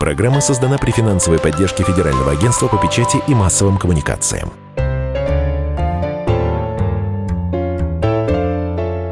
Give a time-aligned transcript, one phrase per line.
[0.00, 4.50] Программа создана при финансовой поддержке Федерального агентства по печати и массовым коммуникациям.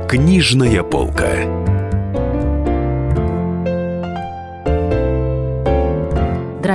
[0.09, 1.68] Книжная полка.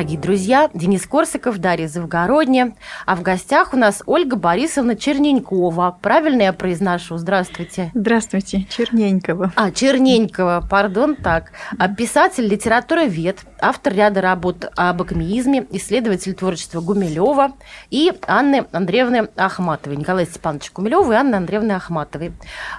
[0.04, 2.76] Дорогие друзья, Денис Корсаков, Дарья Завгородня.
[3.06, 5.98] А в гостях у нас Ольга Борисовна Черненькова.
[6.02, 7.16] Правильно я произношу?
[7.16, 7.90] Здравствуйте.
[7.94, 9.54] Здравствуйте, Черненькова.
[9.56, 11.54] А, Черненькова, пардон, так.
[11.80, 17.54] А, писатель, литературовед, автор ряда работ об акмеизме, исследователь творчества Гумилева
[17.90, 19.96] и Анны Андреевны Ахматовой.
[19.96, 22.34] Николай Степанович Гумилева и Анны Андреевны Ахматовой.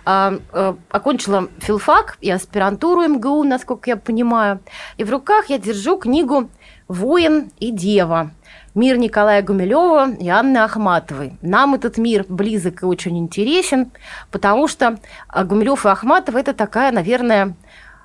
[0.04, 4.60] А, а, окончила филфак и аспирантуру МГУ, насколько я понимаю.
[4.98, 6.50] И в руках я держу книгу
[6.88, 8.30] «Воин и дева».
[8.74, 11.38] Мир Николая Гумилева и Анны Ахматовой.
[11.42, 13.92] Нам этот мир близок и очень интересен,
[14.32, 14.98] потому что
[15.32, 17.54] Гумилев и Ахматова– это такая, наверное,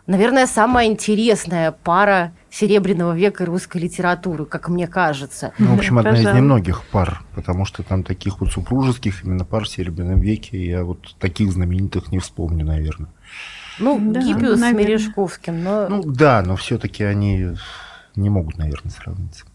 [0.05, 5.53] наверное, самая интересная пара Серебряного века русской литературы, как мне кажется.
[5.57, 9.63] Ну, в общем, одна из немногих пар, потому что там таких вот супружеских именно пар
[9.65, 13.09] в Серебряном веке я вот таких знаменитых не вспомню, наверное.
[13.79, 15.87] Ну, да, Гиппиус с Мережковским, но...
[15.89, 17.55] Ну, да, но все таки они
[18.19, 19.45] не могут, наверное, сравниться.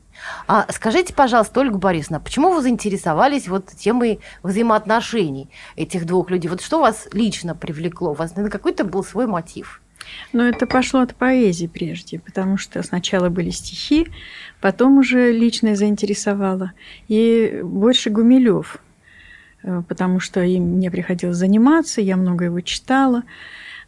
[0.47, 6.49] А скажите, пожалуйста, Ольга Борисовна, почему вы заинтересовались вот темой взаимоотношений этих двух людей?
[6.49, 8.13] Вот что вас лично привлекло?
[8.13, 9.81] У вас, наверное, какой-то был свой мотив?
[10.33, 14.09] Ну, это пошло от поэзии прежде, потому что сначала были стихи,
[14.61, 16.73] потом уже личное заинтересовало.
[17.09, 18.79] И больше Гумилев,
[19.63, 23.23] э, потому что им мне приходилось заниматься, я много его читала.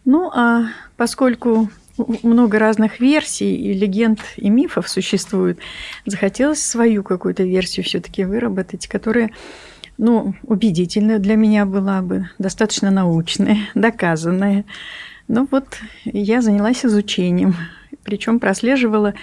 [0.04, 1.68] Ну, а поскольку
[1.98, 5.58] много разных версий и легенд и мифов существует.
[6.04, 9.30] Захотелось свою какую-то версию все-таки выработать, которая
[9.98, 14.64] ну, убедительная для меня была бы, достаточно научная, доказанная.
[15.28, 15.66] Ну вот
[16.04, 17.56] я занялась изучением,
[18.04, 19.14] причем прослеживала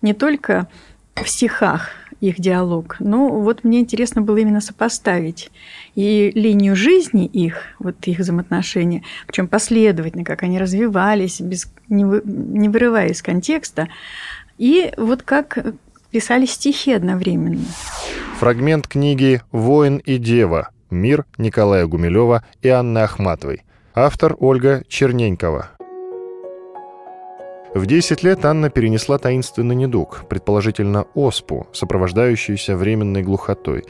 [0.00, 0.68] не только
[1.14, 1.90] в стихах
[2.22, 2.96] их диалог.
[3.00, 5.50] Но вот мне интересно было именно сопоставить
[5.96, 12.22] и линию жизни их, вот их взаимоотношения, причем последовательно, как они развивались, без, не, вы,
[12.24, 13.88] не вырывая из контекста,
[14.56, 15.74] и вот как
[16.12, 17.64] писали стихи одновременно.
[18.38, 20.70] Фрагмент книги «Воин и дева.
[20.90, 23.62] Мир» Николая Гумилева и Анны Ахматовой.
[23.94, 25.70] Автор Ольга Черненькова.
[27.74, 33.84] В 10 лет Анна перенесла таинственный недуг, предположительно оспу, сопровождающуюся временной глухотой.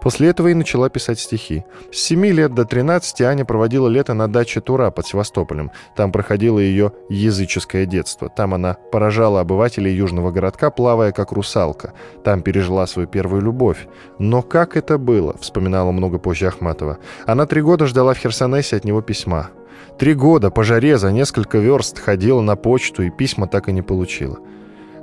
[0.00, 1.64] После этого и начала писать стихи.
[1.92, 5.70] С 7 лет до 13 Аня проводила лето на даче Тура под Севастополем.
[5.96, 8.28] Там проходило ее языческое детство.
[8.28, 11.94] Там она поражала обывателей южного городка, плавая как русалка.
[12.24, 13.86] Там пережила свою первую любовь.
[14.18, 16.98] Но как это было, вспоминала много позже Ахматова.
[17.26, 19.50] Она три года ждала в Херсонесе от него письма.
[19.98, 23.82] Три года по жаре за несколько верст ходила на почту и письма так и не
[23.82, 24.38] получила.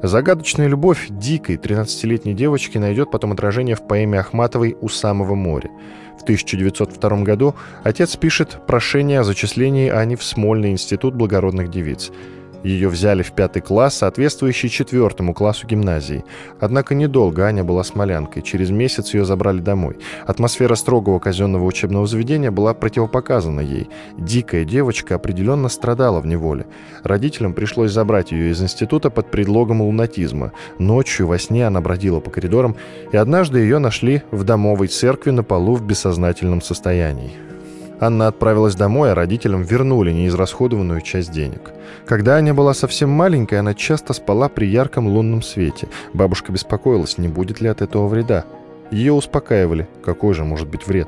[0.01, 5.69] Загадочная любовь дикой 13-летней девочки найдет потом отражение в поэме Ахматовой «У самого моря».
[6.17, 12.11] В 1902 году отец пишет прошение о зачислении Ани в Смольный институт благородных девиц–
[12.65, 16.25] ее взяли в пятый класс, соответствующий четвертому классу гимназии.
[16.59, 18.41] Однако недолго Аня была смолянкой.
[18.41, 19.97] Через месяц ее забрали домой.
[20.25, 23.89] Атмосфера строгого казенного учебного заведения была противопоказана ей.
[24.17, 26.65] Дикая девочка определенно страдала в неволе.
[27.03, 30.51] Родителям пришлось забрать ее из института под предлогом лунатизма.
[30.79, 32.75] Ночью во сне она бродила по коридорам,
[33.11, 37.54] и однажды ее нашли в домовой церкви на полу в бессознательном состоянии.
[38.00, 41.72] Анна отправилась домой, а родителям вернули неизрасходованную часть денег.
[42.06, 45.88] Когда Аня была совсем маленькой, она часто спала при ярком лунном свете.
[46.13, 48.45] Бабушка беспокоилась, не будет ли от этого вреда.
[48.91, 51.07] Ее успокаивали, какой же может быть вред.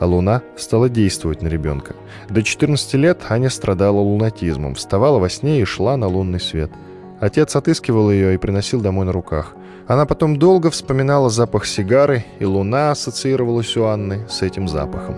[0.00, 1.94] А луна стала действовать на ребенка.
[2.28, 6.70] До 14 лет Аня страдала лунатизмом, вставала во сне и шла на лунный свет.
[7.20, 9.54] Отец отыскивал ее и приносил домой на руках.
[9.86, 15.16] Она потом долго вспоминала запах сигары, и луна ассоциировалась у Анны с этим запахом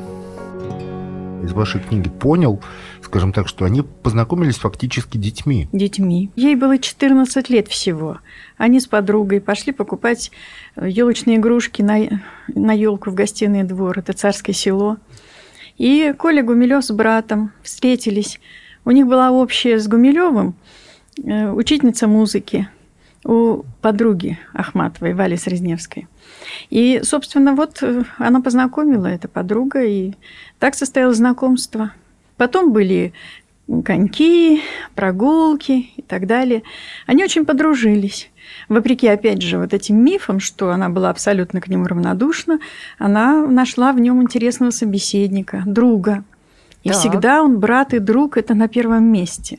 [1.47, 2.61] из вашей книги понял,
[3.03, 5.69] скажем так, что они познакомились фактически детьми.
[5.73, 6.31] Детьми.
[6.37, 8.19] Ей было 14 лет всего.
[8.57, 10.31] Они с подругой пошли покупать
[10.77, 13.99] елочные игрушки на, на елку в гостиный двор.
[13.99, 14.99] Это царское село.
[15.79, 18.41] И Коля Гумилев с братом встретились.
[18.85, 20.55] У них была общая с Гумилевым
[21.23, 22.69] э, учительница музыки
[23.27, 26.07] у подруги Ахматовой, Вали Срезневской.
[26.71, 30.13] И, собственно, вот э, она познакомила, эта подруга, и
[30.59, 31.93] так состоялось знакомство.
[32.37, 33.13] Потом были
[33.85, 34.63] коньки,
[34.95, 36.63] прогулки и так далее.
[37.07, 38.31] Они очень подружились.
[38.69, 42.61] Вопреки, опять же, вот этим мифам, что она была абсолютно к нему равнодушна,
[42.97, 46.23] она нашла в нем интересного собеседника, друга.
[46.85, 46.99] И так.
[46.99, 49.59] всегда он брат и друг– это на первом месте.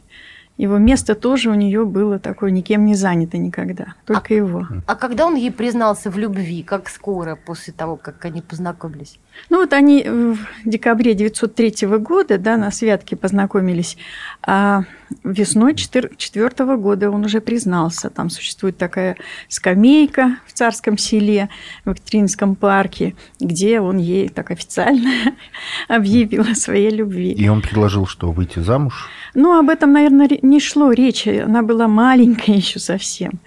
[0.57, 4.67] Его место тоже у нее было такое никем не занято никогда, только а, его.
[4.87, 9.19] А когда он ей признался в любви, как скоро после того, как они познакомились?
[9.49, 13.97] Ну вот они в декабре 903 года да, на святке познакомились,
[14.41, 14.83] а
[15.23, 18.09] весной 4 года он уже признался.
[18.09, 19.15] Там существует такая
[19.47, 21.49] скамейка в царском селе,
[21.85, 25.11] в Екатеринском парке, где он ей так официально
[25.87, 27.31] объявил о своей любви.
[27.31, 29.09] И он предложил, что выйти замуж?
[29.33, 31.29] Ну, об этом, наверное, не шло речи.
[31.29, 33.39] Она была маленькая еще совсем.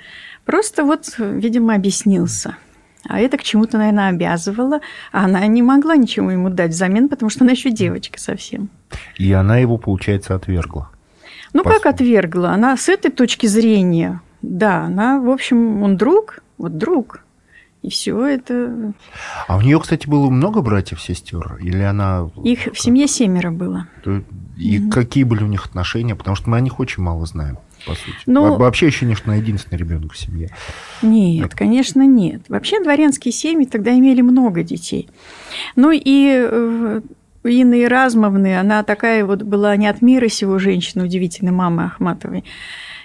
[0.44, 2.56] Просто вот, видимо, объяснился.
[3.08, 4.81] А это к чему-то, наверное, обязывало.
[5.12, 8.69] А она не могла ничего ему дать взамен, потому что она еще девочка совсем.
[9.17, 10.91] И она его, получается, отвергла.
[11.52, 12.50] Ну, как отвергла?
[12.50, 17.25] Она с этой точки зрения, да, она, в общем, он друг, вот друг.
[17.82, 18.93] И все это...
[19.49, 21.56] А у нее, кстати, было много братьев, сестер?
[21.61, 22.31] Или она...
[22.44, 23.87] Их в семье семеро было.
[24.58, 26.14] И какие были у них отношения?
[26.14, 28.17] Потому что мы о них очень мало знаем, по сути.
[28.27, 30.50] Ну, Вообще еще она единственный ребенок в семье.
[31.03, 31.59] Нет, так.
[31.59, 32.43] конечно, нет.
[32.49, 35.09] Вообще дворянские семьи тогда имели много детей.
[35.77, 37.00] Ну и э,
[37.44, 42.44] Инны Иразмовны, она такая вот была не от мира сего женщина, удивительная мама Ахматовой.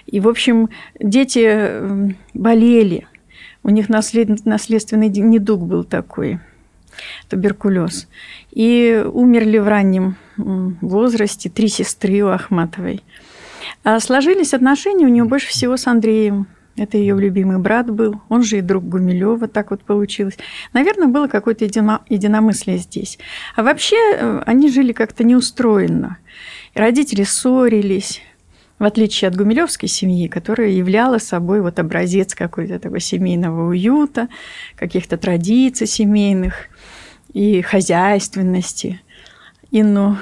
[0.06, 0.68] И, в общем,
[1.00, 3.06] дети эм, болели.
[3.62, 4.44] У них наслед...
[4.44, 6.38] наследственный недуг был такой,
[7.28, 8.08] туберкулез.
[8.52, 13.02] И умерли в раннем возрасте три сестры у Ахматовой.
[13.84, 16.46] А сложились отношения у нее больше всего с Андреем.
[16.76, 20.36] Это ее любимый брат был, он же и друг Гумилева, так вот получилось.
[20.74, 23.18] Наверное, было какое-то едино, единомыслие здесь.
[23.54, 26.18] А вообще э, они жили как-то неустроенно.
[26.74, 28.20] Родители ссорились,
[28.78, 34.28] в отличие от гумилевской семьи, которая являла собой вот образец какой-то такого семейного уюта,
[34.76, 36.68] каких-то традиций семейных
[37.32, 39.00] и хозяйственности.
[39.70, 40.18] Инну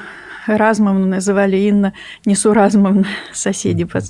[0.47, 1.93] Размовну называли Инна
[2.25, 4.01] Несуразмовна, соседи по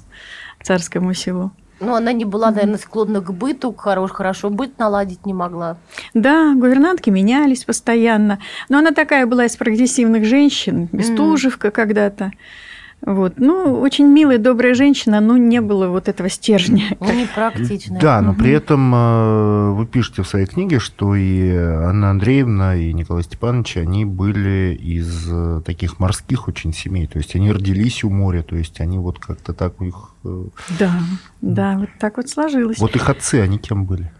[0.63, 1.51] царскому селу.
[1.81, 5.77] Ну, она не была, наверное, склонна к быту, хорош, хорошо быт наладить не могла.
[6.15, 8.39] Да, гувернантки менялись постоянно.
[8.69, 11.73] Но она такая была из прогрессивных женщин, Бестужевка mm.
[11.73, 12.31] когда-то.
[13.07, 13.35] Вот.
[13.37, 16.85] Ну, очень милая, добрая женщина, но не было вот этого стержня.
[17.01, 18.01] Непрактичная.
[18.01, 22.93] Да, но при этом э, вы пишете в своей книге, что и Анна Андреевна, и
[22.95, 28.11] Николай Степанович, они были из э, таких морских очень семей, то есть они родились у
[28.11, 30.15] моря, то есть они вот как-то так у них...
[30.25, 30.45] Э,
[30.79, 30.93] да,
[31.43, 32.79] да, вот так вот сложилось.
[32.79, 34.11] Вот их отцы, они кем были,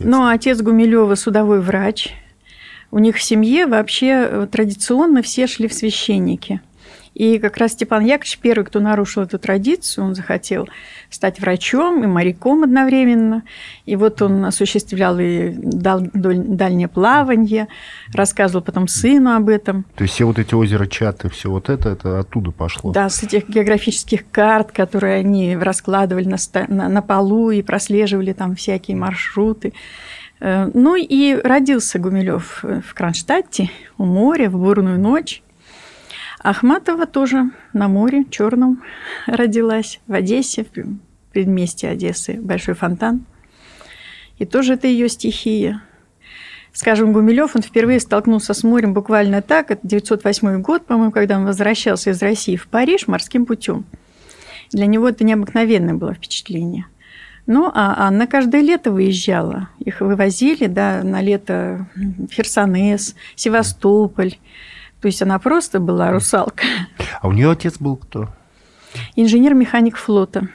[0.00, 2.14] Ну, отец Гумилева судовой врач.
[2.90, 6.62] У них в семье вообще традиционно все шли в священники–
[7.14, 10.68] и как раз Степан Яковлевич первый, кто нарушил эту традицию, он захотел
[11.10, 13.42] стать врачом и моряком одновременно.
[13.84, 17.68] И вот он осуществлял и дальнее плавание,
[18.14, 19.84] рассказывал потом сыну об этом.
[19.94, 22.92] То есть все вот эти озера Чаты, все вот это, это оттуда пошло?
[22.92, 26.36] Да, с этих географических карт, которые они раскладывали на,
[26.68, 29.74] на, на полу и прослеживали там всякие маршруты.
[30.40, 35.41] Э, ну и родился Гумилев в Кронштадте у моря в бурную ночь.
[36.42, 38.82] Ахматова тоже на море черном
[39.26, 43.24] родилась, в Одессе, в предместе Одессы, Большой фонтан.
[44.38, 45.82] И тоже это ее стихия.
[46.72, 51.44] Скажем, Гумилев, он впервые столкнулся с морем буквально так, это 908 год, по-моему, когда он
[51.44, 53.84] возвращался из России в Париж морским путем.
[54.70, 56.86] Для него это необыкновенное было впечатление.
[57.46, 59.68] Ну, а Анна каждое лето выезжала.
[59.80, 61.88] Их вывозили, да, на лето
[62.30, 64.36] Херсонес, Севастополь.
[65.02, 66.64] То есть она просто была русалка.
[67.20, 68.28] А у нее отец был кто?
[69.16, 70.48] Инженер-механик флота.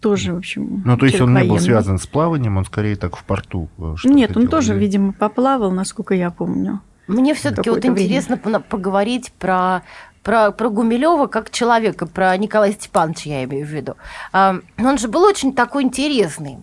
[0.00, 1.42] Тоже, в общем, Ну, то есть он военный.
[1.44, 3.70] не был связан с плаванием, он скорее так в порту.
[3.78, 6.80] Э, Нет, он делал, тоже, видимо, поплавал, насколько я помню.
[7.06, 8.02] Мне все-таки вот время.
[8.02, 9.82] интересно поговорить про
[10.22, 13.94] про, про Гумилева как человека, про Николая Степановича я имею в виду.
[14.32, 16.58] Он же был очень такой интересный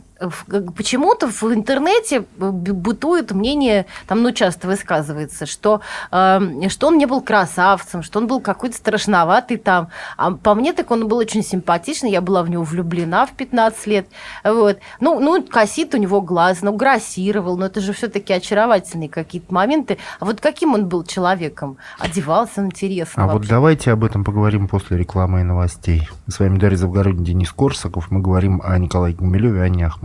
[0.76, 7.22] почему-то в интернете бытует мнение, там, ну, часто высказывается, что, э, что он не был
[7.22, 9.90] красавцем, что он был какой-то страшноватый там.
[10.18, 13.88] А по мне, так он был очень симпатичный, я была в него влюблена в 15
[13.88, 14.08] лет.
[14.44, 14.80] Вот.
[15.00, 19.54] Ну, ну косит у него глаз, ну, грассировал, но это же все таки очаровательные какие-то
[19.54, 19.98] моменты.
[20.20, 21.78] А вот каким он был человеком?
[22.00, 23.40] Одевался интересно А вообще.
[23.40, 26.08] вот давайте об этом поговорим после рекламы и новостей.
[26.28, 28.12] С вами Дарья Завгородний, Денис Корсаков.
[28.12, 29.86] Мы говорим о Николае Гумилеве и Анне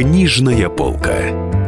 [0.00, 1.59] Книжная полка.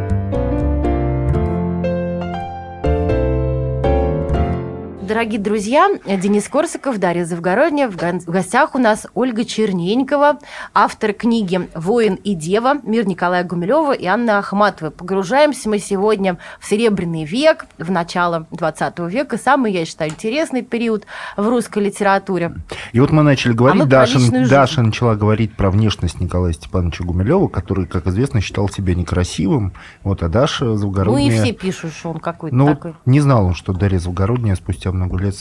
[5.12, 7.87] Дорогие друзья, Денис Корсаков, Дарья Завгородняя.
[7.87, 10.38] В гостях у нас Ольга Черненькова,
[10.73, 14.90] автор книги «Воин и дева», мир Николая Гумилева и Анны Ахматовой.
[14.90, 21.04] Погружаемся мы сегодня в Серебряный век, в начало 20 века, самый, я считаю, интересный период
[21.37, 22.54] в русской литературе.
[22.92, 27.04] И вот мы начали говорить, а мы Даша, Даша начала говорить про внешность Николая Степановича
[27.04, 29.75] Гумилева, который, как известно, считал себя некрасивым.
[30.04, 31.28] Вот, а Даша Завгородняя...
[31.28, 32.95] Ну и все пишут, что он какой-то ну, такой.
[33.04, 35.35] Не знал он, что Дарья Завгородняя спустя много много лет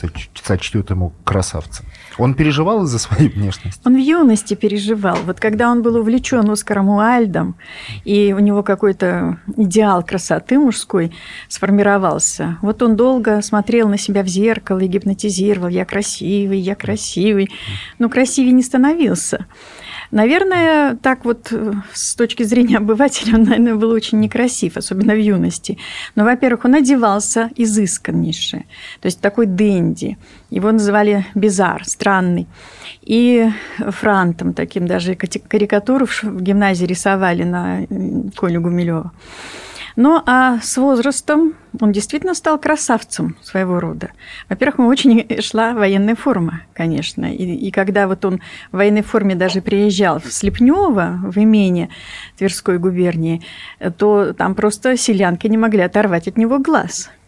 [0.43, 1.85] сочтет ему красавцем.
[2.17, 3.81] Он переживал из-за своей внешности?
[3.85, 5.17] Он в юности переживал.
[5.25, 7.55] Вот когда он был увлечен Оскаром Уальдом,
[8.03, 11.13] и у него какой-то идеал красоты мужской
[11.47, 15.69] сформировался, вот он долго смотрел на себя в зеркало и гипнотизировал.
[15.69, 17.49] Я красивый, я красивый.
[17.99, 19.45] Но красивее не становился.
[20.11, 25.19] Наверное, так вот э, с точки зрения обывателя он, наверное, был очень некрасив, особенно в
[25.19, 25.77] юности.
[26.15, 28.65] Но, во-первых, он одевался изысканнейше,
[28.99, 30.17] то есть такой денди.
[30.49, 32.47] Его называли Бизар, странный.
[33.01, 33.49] И
[33.79, 37.87] франтом таким, даже карикатуру в гимназии рисовали на
[38.35, 39.11] Колю Гумилева.
[39.95, 44.11] Ну, а с возрастом он действительно стал красавцем своего рода.
[44.49, 47.33] Во-первых, ему очень шла военная форма, конечно.
[47.33, 51.89] И, и когда вот он в военной форме даже приезжал в Слепнево, в имение
[52.37, 53.41] Тверской губернии,
[53.97, 57.09] то там просто селянки не могли оторвать от него глаз–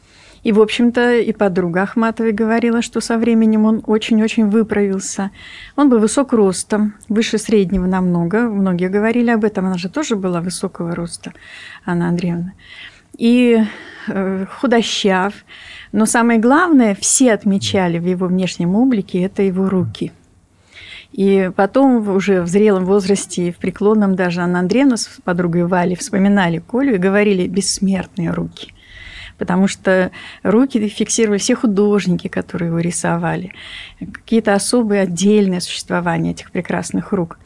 [0.43, 5.31] и, в общем-то, и подруга Ахматовой говорила, что со временем он очень-очень выправился.
[5.77, 8.49] Он был высок ростом, выше среднего намного.
[8.49, 9.65] Многие говорили об этом.
[9.65, 11.33] Она же тоже была высокого роста,
[11.85, 12.53] Анна Андреевна.
[13.17, 13.63] И
[14.07, 15.33] э, худощав.
[15.93, 20.11] Но самое главное, все отмечали в его внешнем облике, это его руки–
[21.13, 26.57] и потом уже в зрелом возрасте, в преклонном даже Анна Андреевна с подругой Валей вспоминали
[26.57, 28.73] Колю и говорили «бессмертные руки»
[29.43, 30.09] потому что
[30.41, 33.51] руки фиксировали все художники, которые его рисовали,
[33.99, 37.37] какие-то особые отдельные существования этих прекрасных рук.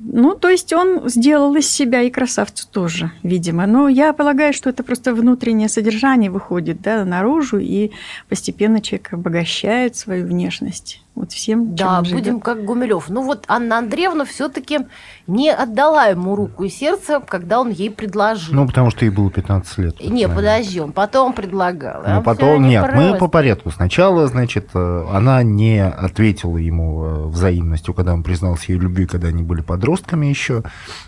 [0.00, 3.66] Ну, то есть он сделал из себя и красавцу тоже, видимо.
[3.66, 7.92] Но я полагаю, что это просто внутреннее содержание выходит да, наружу, и
[8.28, 13.08] постепенно человек обогащает свою внешность вот всем, Да, будем как Гумилев.
[13.08, 14.80] Ну вот Анна Андреевна все-таки
[15.26, 18.54] не отдала ему руку и сердце, когда он ей предложил.
[18.54, 20.00] Ну, потому что ей было 15 лет.
[20.00, 22.02] Не, подожди, он потом предлагал.
[22.06, 23.70] Ну, потом, нет, не мы по порядку.
[23.70, 29.28] Сначала, значит, э, она не ответила ему э, взаимностью, когда он признался ей любви, когда
[29.28, 30.62] они были подростками еще.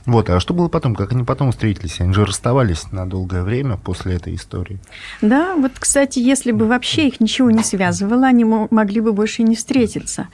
[0.04, 0.94] Вот, а что было потом?
[0.94, 2.00] Как они потом встретились?
[2.00, 4.78] Они же расставались на долгое время после этой истории.
[5.22, 9.44] Да, вот, кстати, если бы вообще их ничего не связывало, они могли бы больше и
[9.44, 10.28] не встретиться встретиться,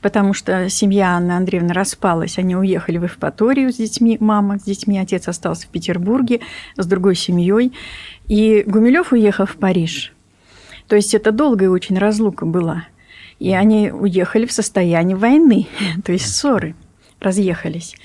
[0.00, 4.98] потому что семья Анны Андреевны распалась, они уехали в Евпаторию с детьми, мама с детьми,
[4.98, 6.40] отец остался в Петербурге
[6.76, 7.72] с другой семьей,
[8.28, 10.12] и Гумилев уехал в Париж.
[10.86, 12.84] То есть это долгая очень разлука была.
[13.38, 15.66] И они уехали в состоянии войны,
[16.04, 16.74] то есть ссоры,
[17.20, 17.96] разъехались.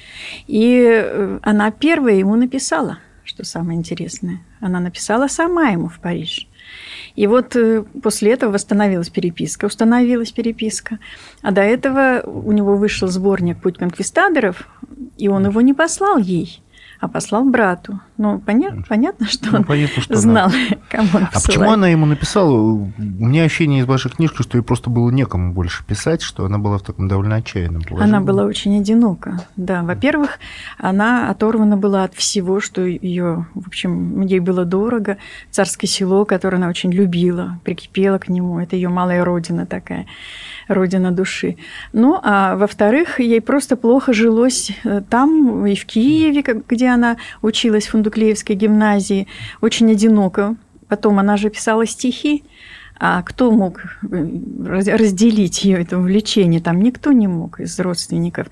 [0.48, 4.42] И э, она первая ему написала, что самое интересное.
[4.60, 6.48] Она написала сама ему в Париж.
[7.16, 11.00] И вот э, после этого восстановилась переписка, установилась переписка.
[11.42, 14.68] А до этого у него вышел сборник «Путь конквистадоров»,
[15.18, 16.62] и он его не послал ей
[17.06, 18.00] а послал брату.
[18.18, 20.78] Ну, понятно, понятно что ну, он понятно, что знал, она...
[20.90, 22.52] кому он А почему она ему написала?
[22.52, 26.58] У меня ощущение из вашей книжки, что ей просто было некому больше писать, что она
[26.58, 28.16] была в таком довольно отчаянном положении.
[28.16, 29.84] Она была очень одинока, да.
[29.84, 30.40] Во-первых,
[30.80, 35.18] она оторвана была от всего, что ее, в общем, ей было дорого.
[35.52, 38.60] Царское село, которое она очень любила, прикипела к нему.
[38.60, 40.08] Это ее малая родина такая
[40.68, 41.58] родина души.
[41.94, 47.88] Ну, а во-вторых, ей просто плохо жилось э, там, и в Киеве, где она училась
[47.88, 49.28] в Фундуклеевской гимназии,
[49.62, 50.56] очень одиноко.
[50.88, 52.44] Потом она же писала стихи,
[52.98, 54.28] а кто мог э,
[54.66, 56.62] разделить ее это увлечение?
[56.62, 58.48] Там никто не мог из родственников.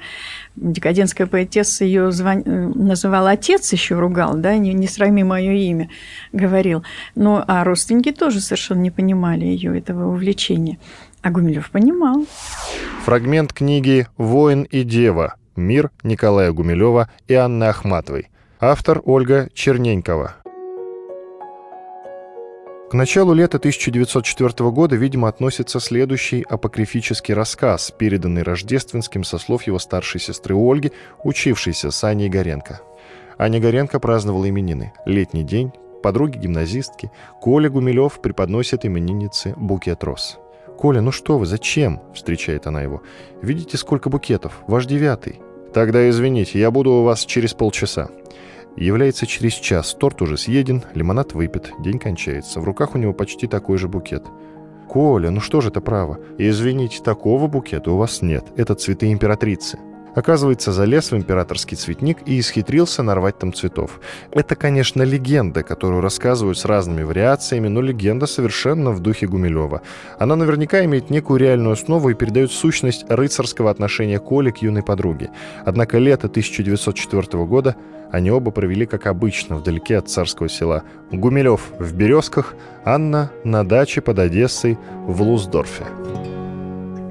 [0.55, 2.43] Декадентская поэтесса ее звон...
[2.46, 5.89] Э, называла отец, еще ругал, да, не, не срами мое имя,
[6.34, 6.84] говорил.
[7.15, 10.77] Но а родственники тоже совершенно не понимали ее этого увлечения.
[11.23, 12.25] А Гумилев понимал.
[13.05, 15.35] Фрагмент книги «Воин и дева.
[15.55, 18.27] Мир» Николая Гумилева и Анны Ахматовой.
[18.59, 20.35] Автор Ольга Черненькова.
[22.91, 29.79] К началу лета 1904 года, видимо, относится следующий апокрифический рассказ, переданный Рождественским со слов его
[29.79, 30.91] старшей сестры Ольги,
[31.23, 32.81] учившейся с Аней Горенко.
[33.37, 34.93] Аня Горенко праздновала именины.
[35.05, 35.71] Летний день,
[36.03, 37.11] подруги-гимназистки,
[37.41, 40.37] Коля Гумилев преподносит имениннице букет роз.
[40.77, 43.01] «Коля, ну что вы, зачем?»– встречает она его.
[43.41, 44.63] «Видите, сколько букетов?
[44.67, 45.39] Ваш девятый».
[45.73, 48.09] «Тогда извините, я буду у вас через полчаса».
[48.75, 52.59] Является через час, торт уже съеден, лимонад выпит, день кончается.
[52.59, 54.23] В руках у него почти такой же букет.
[54.89, 56.19] «Коля, ну что же это право?
[56.37, 58.45] Извините, такого букета у вас нет.
[58.55, 59.79] Это цветы императрицы».
[60.15, 64.00] Оказывается, залез в императорский цветник и исхитрился нарвать там цветов.
[64.32, 69.82] Это, конечно, легенда, которую рассказывают с разными вариациями, но легенда совершенно в духе Гумилева.
[70.20, 75.32] Она наверняка имеет некую реальную основу и передает сущность рыцарского отношения Коли к юной подруге.
[75.65, 77.75] Однако лето 1904 года
[78.12, 80.84] они оба провели, как обычно, вдалеке от царского села.
[81.12, 82.53] Гумилев в Березках,
[82.86, 84.77] Анна на даче под Одессой
[85.08, 85.86] в Луздорфе.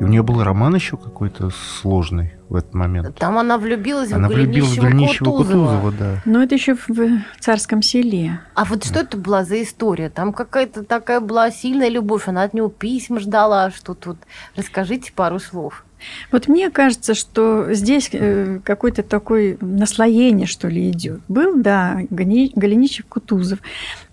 [0.02, 3.16] И у нее был роман еще какой-то сложный в этот момент.
[3.18, 6.22] Там она влюбилась Она в влюбилась в Голенищева Голенищева Кутузова, да.
[6.24, 8.40] Но это еще в царском селе.
[8.54, 10.10] А вот что это была за история?
[10.10, 14.16] Там какая-то такая была сильная любовь, она от него письма ждала, что тут.
[14.56, 15.84] Расскажите пару слов.
[16.30, 21.20] Вот мне кажется, что здесь э, какое-то такое наслоение, что ли, идет.
[21.28, 23.58] Был, да, Голенищев Кутузов,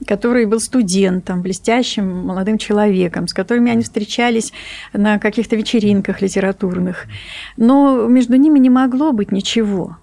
[0.05, 4.53] который был студентом, блестящим молодым человеком, с которыми они встречались
[4.93, 7.05] на каких-то вечеринках литературных.
[7.57, 9.97] Но между ними не могло быть ничего.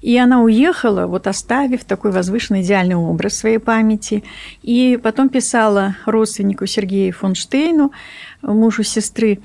[0.00, 4.24] И она уехала, вот оставив такой возвышенный идеальный образ своей памяти.
[4.62, 7.92] И потом писала родственнику Сергею фон Штейну,
[8.42, 9.40] мужу сестры,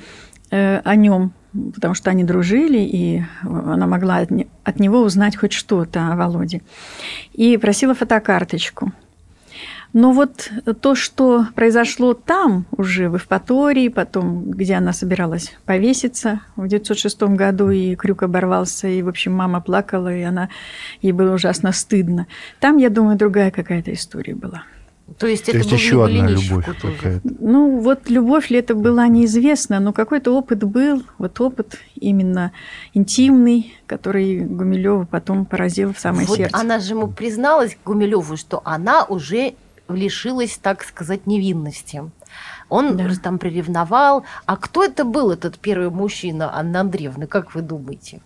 [0.50, 1.34] э, о нем,
[1.74, 6.16] потому что они дружили, и она могла от, не- от него узнать хоть что-то о
[6.16, 6.62] Володе.
[7.34, 8.92] И просила фотокарточку.
[9.94, 16.66] Но вот то, что произошло там, уже в Евпатории, потом, где она собиралась повеситься в
[16.66, 20.50] 1906 году, и крюк оборвался, и, в общем, мама плакала, и она,
[21.02, 22.28] ей было ужасно стыдно.
[22.60, 24.64] Там, я думаю, другая какая-то история была.
[25.18, 27.22] То есть То это есть был еще одна любовь какая-то.
[27.40, 32.52] Ну, вот любовь ли это была неизвестно, но какой-то опыт был, вот опыт именно
[32.94, 36.58] интимный, который Гумилева потом поразил в самое вот сердце.
[36.58, 39.54] она же ему призналась, Гумилеву, что она уже
[39.88, 42.04] лишилась, так сказать, невинности.
[42.70, 43.10] Он Да.
[43.24, 44.24] там приревновал.
[44.46, 48.20] А кто это был, этот первый мужчина Анны Андреевны, как вы думаете?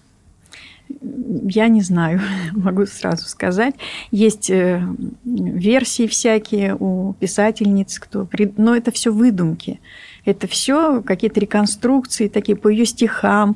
[1.01, 2.21] Я не знаю,
[2.53, 3.75] могу сразу сказать.
[4.11, 4.81] Есть э,
[5.25, 8.27] версии всякие у писательниц, кто,
[8.57, 9.79] но это все выдумки.
[10.25, 13.55] Это все какие-то реконструкции такие по ее стихам.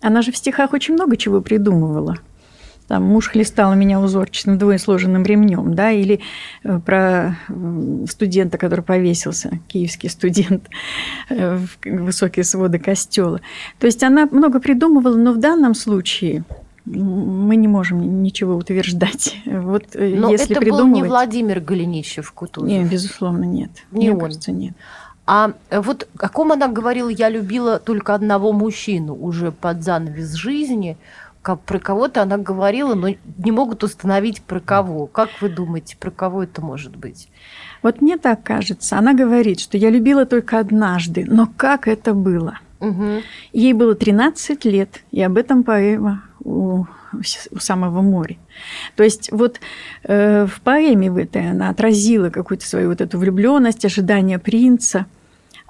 [0.00, 2.16] Она же в стихах очень много чего придумывала.
[2.92, 6.20] Там муж хлестал меня узорчатым двое сложенным ремнем, да, или
[6.62, 7.38] э, про
[8.06, 10.68] студента, который повесился, киевский студент,
[11.30, 13.40] э, в высокие своды костела.
[13.78, 16.44] То есть она много придумывала, но в данном случае
[16.84, 19.38] мы не можем ничего утверждать.
[19.46, 21.08] Вот э, Но если это был не придумывать...
[21.08, 22.68] Владимир Голенищев Кутузов.
[22.68, 23.70] Нет, безусловно, нет.
[23.90, 24.20] Не Мне он.
[24.20, 24.74] кажется, нет.
[25.24, 30.98] А вот о ком она говорила, я любила только одного мужчину уже под занавес жизни.
[31.42, 35.06] Как, про кого-то она говорила, но не могут установить про кого.
[35.06, 37.28] Как вы думаете, про кого это может быть?
[37.82, 38.96] Вот мне так кажется.
[38.96, 42.60] Она говорит, что я любила только однажды, но как это было?
[42.78, 43.22] Мгм.
[43.52, 46.84] Ей было 13 лет, и об этом поэма у,
[47.50, 48.36] у самого моря.
[48.96, 49.60] То есть вот
[50.04, 55.06] э, в поэме в этой она отразила какую-то свою вот эту влюбленность, ожидание принца.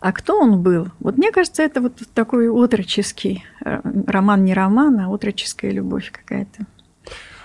[0.03, 0.89] А кто он был?
[0.99, 6.67] Вот мне кажется, это вот такой отроческий э, роман, не роман, а отроческая любовь какая-то.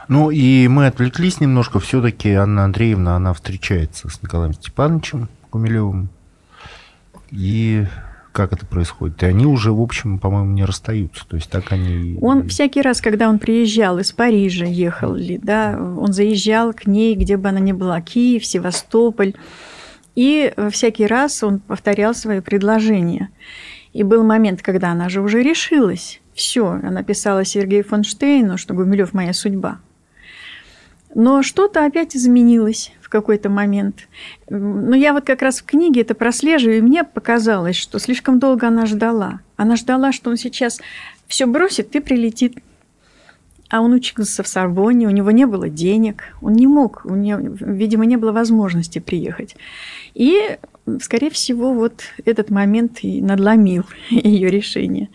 [0.08, 1.80] Ну и мы отвлеклись немножко.
[1.80, 6.10] Все-таки Анна Андреевна, она встречается с Николаем Степановичем Гумилевым.
[7.30, 7.86] И
[8.32, 9.22] как это происходит?
[9.22, 11.28] И они уже, в общем, по-моему, не расстаются.
[11.28, 12.18] То есть так они...
[12.22, 17.16] Он всякий раз, когда он приезжал из Парижа, ехал ли, да, он заезжал к ней,
[17.16, 19.36] где бы она ни была, Киев, Севастополь,
[20.18, 23.30] и э, всякий раз он повторял свои предложения.
[23.94, 26.22] И был момент, когда она же уже решилась.
[26.34, 29.80] Все, она писала Сергею фон Штейну, что Гумилев моя судьба.
[31.14, 34.08] Но что-то опять изменилось в какой-то момент.
[34.50, 38.68] Но я вот как раз в книге это прослеживаю, и мне показалось, что слишком долго
[38.68, 39.42] она ждала.
[39.56, 40.82] Она ждала, что он сейчас
[41.28, 42.58] все бросит и прилетит.
[43.70, 47.40] А он учился в Сорбонне, у него не было денег, он не мог, у него,
[47.42, 49.58] видимо, не было возможности приехать.
[50.14, 50.58] И,
[51.02, 55.10] скорее всего, вот этот момент и надломил ее решение.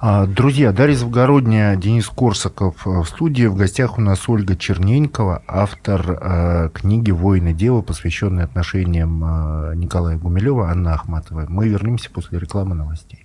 [0.00, 3.46] А, Друзья, Дарья Завгородняя, Денис Корсаков э, в студии.
[3.46, 9.74] В гостях у нас Ольга Черненькова, автор э, книги «Воин и дева», посвященной отношениям э,
[9.76, 11.46] Николая Гумилева, Анны Ахматовой.
[11.48, 13.24] Мы вернемся после рекламы новостей.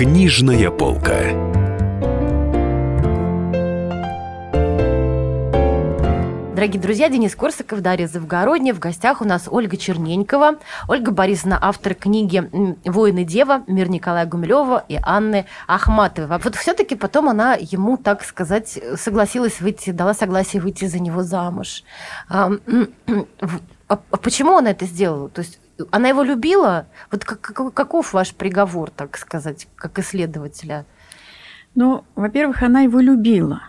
[0.00, 1.12] Книжная полка.
[6.54, 8.72] Дорогие друзья, Денис Корсаков, Дарья Завгородня.
[8.72, 10.54] В гостях у нас Ольга Черненькова.
[10.88, 12.48] Ольга Борисовна, автор книги
[12.86, 16.34] «Воин и дева», мир Николая Гумилева и Анны Ахматовой.
[16.34, 21.22] А вот все-таки потом она ему, так сказать, согласилась выйти, дала согласие выйти за него
[21.22, 21.84] замуж.
[23.92, 25.28] А, а почему она это сделала?
[25.28, 25.58] То есть
[25.90, 26.86] она его любила?
[27.10, 27.40] Вот как,
[27.74, 30.86] каков ваш приговор, так сказать, как исследователя?
[31.74, 33.62] Ну, во-первых, она его любила.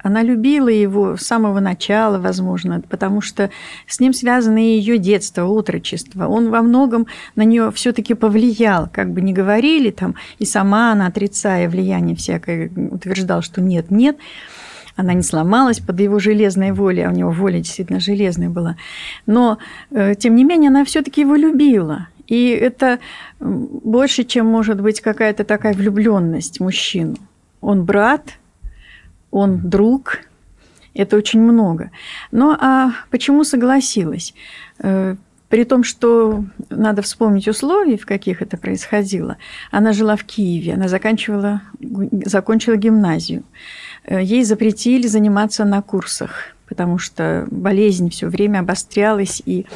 [0.00, 3.50] Она любила его с самого начала, возможно, потому что
[3.88, 6.28] с ним связано и ее детство, отрочество.
[6.28, 11.08] Он во многом на нее все-таки повлиял, как бы не говорили там, и сама она,
[11.08, 14.18] отрицая влияние всякое, утверждала, что нет, нет
[14.98, 18.76] она не сломалась под его железной волей, а у него воля действительно железная была.
[19.26, 19.58] Но,
[19.92, 22.08] э, тем не менее, она все-таки его любила.
[22.26, 22.98] И это
[23.38, 27.16] больше, чем может быть какая-то такая влюбленность мужчину.
[27.60, 28.38] Он брат,
[29.30, 30.18] он друг,
[30.94, 31.92] это очень много.
[32.32, 34.34] Ну а почему согласилась?
[34.80, 35.14] Э,
[35.48, 39.36] при том, что надо вспомнить условия, в каких это происходило.
[39.70, 41.62] Она жила в Киеве, она заканчивала,
[42.24, 43.44] закончила гимназию.
[44.08, 49.66] Э, ей запретили заниматься на курсах, потому что болезнь все время обострялась и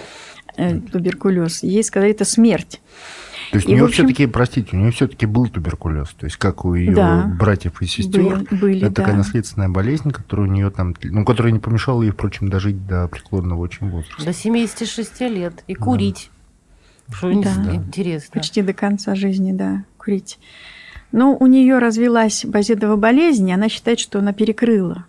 [0.57, 1.62] э, туберкулез.
[1.62, 2.81] Ей сказали, это смерть.
[3.51, 4.07] То есть и, у нее общем...
[4.07, 7.87] все-таки, простите, у нее все-таки был туберкулез, то есть как у ее да, братьев и
[7.87, 9.03] сестер, были, были, это да.
[9.03, 13.09] такая наследственная болезнь, которая у нее там, ну, которая не помешала ей, впрочем, дожить до
[13.09, 14.25] преклонного очень возраста.
[14.25, 16.31] До 76 лет и курить.
[17.09, 17.14] Да.
[17.14, 17.75] Что да.
[17.75, 18.40] интересно.
[18.40, 20.38] Почти до конца жизни, да, курить.
[21.12, 25.05] Но у нее развилась базедова болезнь, и она считает, что она перекрыла.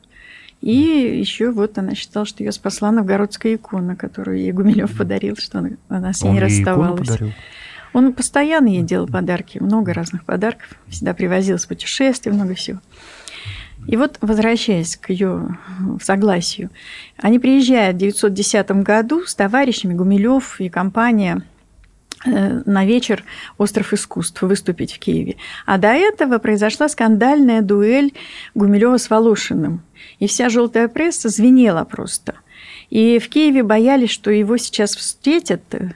[0.61, 5.59] И еще вот она считала, что ее спасла новгородская икона, которую ей Гумилев подарил, что
[5.59, 7.19] она, она с ней Он расставалась.
[7.93, 12.79] Он постоянно ей делал подарки, много разных подарков, всегда привозил с путешествий, много всего.
[13.87, 15.57] И вот, возвращаясь к ее
[16.01, 16.69] согласию,
[17.17, 21.52] они приезжают в 1910 году с товарищами Гумилев и компания Э,
[22.25, 23.23] на вечер
[23.57, 25.35] «Остров искусств» выступить в Киеве.
[25.65, 28.13] А до этого произошла скандальная дуэль
[28.55, 29.81] Гумилева с Волошиным.
[30.19, 32.35] И вся желтая пресса звенела просто.
[32.89, 35.89] И в Киеве боялись, что его сейчас встретят э,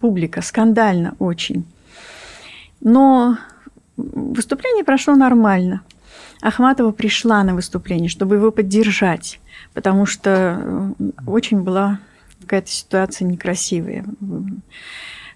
[0.00, 1.64] публика скандально очень.
[2.80, 3.36] Но
[3.96, 5.82] выступление прошло нормально.
[6.40, 9.40] Ахматова пришла на выступление, чтобы его поддержать,
[9.74, 11.98] потому что э, очень была
[12.40, 14.04] какая-то ситуация некрасивая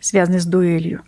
[0.05, 1.03] связанный с дуэлью.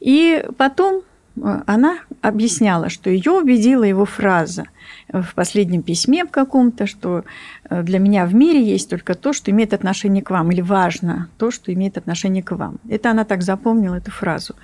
[0.00, 1.02] И потом
[1.36, 4.66] э, она объясняла, что ее убедила его фраза
[5.12, 7.24] в последнем письме в каком-то, что
[7.68, 11.28] э, для меня в мире есть только то, что имеет отношение к вам, или важно
[11.36, 12.76] то, что имеет отношение к вам.
[12.88, 14.54] Это она так запомнила, эту фразу.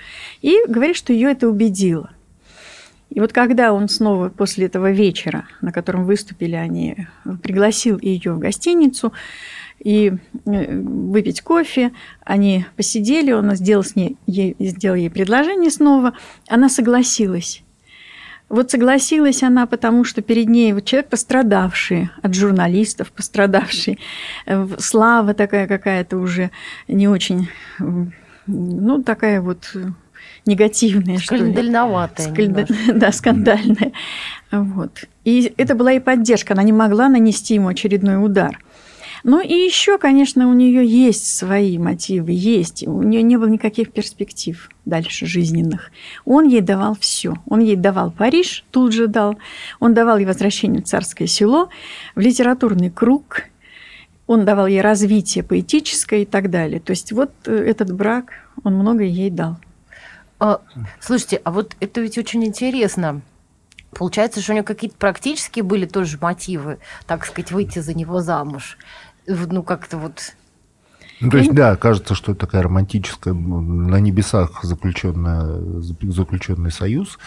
[0.41, 2.11] И говорит, что ее это убедило.
[3.11, 7.07] И вот когда он снова после этого вечера, на котором выступили они,
[7.43, 9.13] пригласил ее в гостиницу,
[9.79, 10.13] и
[10.47, 11.93] э, выпить кофе.
[12.25, 16.15] Они посидели, он сделал, с ней, ей, сделал ей предложение снова.
[16.49, 17.63] Она согласилась.
[18.49, 23.99] Вот согласилась она, потому что перед ней вот человек пострадавший от журналистов, пострадавший,
[24.47, 26.51] э, слава такая какая-то уже
[26.87, 27.49] не очень,
[28.47, 29.75] ну, такая вот
[30.47, 32.31] негативная, Скандальноватая.
[32.31, 32.71] Скальд...
[32.95, 33.93] Да, скандальная.
[34.51, 35.05] Вот.
[35.25, 36.55] И это была и поддержка.
[36.55, 38.59] Она не могла нанести ему очередной удар.
[39.25, 42.87] Ну и еще, конечно, у нее есть свои мотивы, есть.
[42.87, 45.91] У нее не было никаких перспектив дальше жизненных.
[46.27, 47.35] Он ей давал все.
[47.47, 49.39] Он ей давал Париж, тут же дал.
[49.81, 51.71] Он давал ей возвращение в царское село,
[52.15, 53.45] в литературный круг.
[54.27, 56.79] Он давал ей развитие поэтическое и так далее.
[56.79, 58.27] То есть вот э, этот брак,
[58.63, 59.57] он много ей дал.
[60.39, 60.61] А,
[61.01, 63.23] слушайте, а вот это ведь очень интересно.
[63.95, 68.77] Получается, что у нее какие-то практические были тоже мотивы, так сказать, выйти за него замуж
[69.27, 70.35] ну, как-то вот...
[71.21, 75.61] Ну, то есть, да, кажется, что это такая романтическая, на небесах заключенная,
[76.03, 77.19] заключенный союз.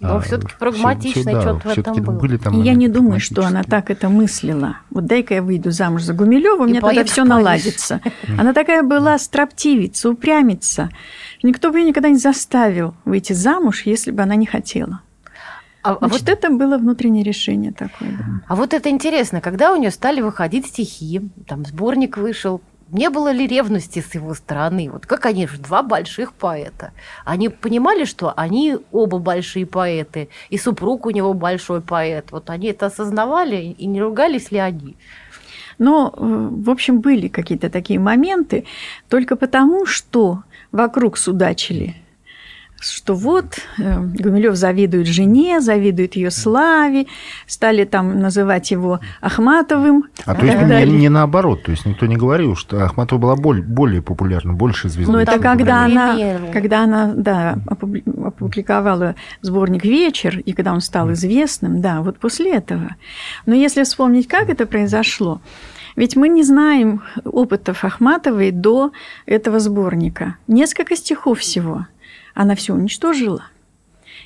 [0.00, 2.18] Но А, все-таки прагматично всё, да, что-то в этом было.
[2.18, 4.78] были там я не думаю, что она так это мыслила.
[4.88, 8.00] Вот дай-ка я выйду замуж за Гумилева, у меня тогда все наладится.
[8.38, 10.88] Она такая была строптивица, упрямица.
[11.42, 15.02] Никто бы ее никогда не заставил выйти замуж, если бы она не хотела.
[15.82, 18.10] А, а Значит, вот, это было внутреннее решение такое.
[18.10, 18.24] да.
[18.48, 23.30] а вот это интересно, когда у нее стали выходить стихи, там сборник вышел, не было
[23.30, 24.90] ли ревности с его стороны?
[24.90, 26.92] Вот как они же два больших поэта.
[27.24, 32.32] Они понимали, что они оба большие поэты, и супруг у него большой поэт.
[32.32, 34.96] Вот они это осознавали, и не ругались ли они?
[35.78, 38.64] Но, э, в общем, были какие-то такие моменты,
[39.08, 41.94] только потому, что вокруг судачили,
[42.80, 47.06] что вот э, Гумилев завидует жене, завидует ее славе,
[47.46, 50.04] стали там называть его Ахматовым.
[50.24, 50.58] А то есть
[50.90, 54.88] не, не наоборот, то есть никто не говорил, что Ахматова была боль- более популярна, больше
[54.88, 55.14] звездой.
[55.14, 56.16] Ну, это когда она,
[56.52, 62.54] когда она, да, опубли- опубликовала сборник «Вечер», и когда он стал известным, да, вот после
[62.54, 62.96] этого.
[63.46, 65.40] Но если вспомнить, как это произошло,
[65.96, 68.92] ведь мы не знаем опытов Ахматовой до
[69.26, 70.36] этого сборника.
[70.48, 71.86] Несколько стихов всего.
[72.40, 73.44] Она все уничтожила.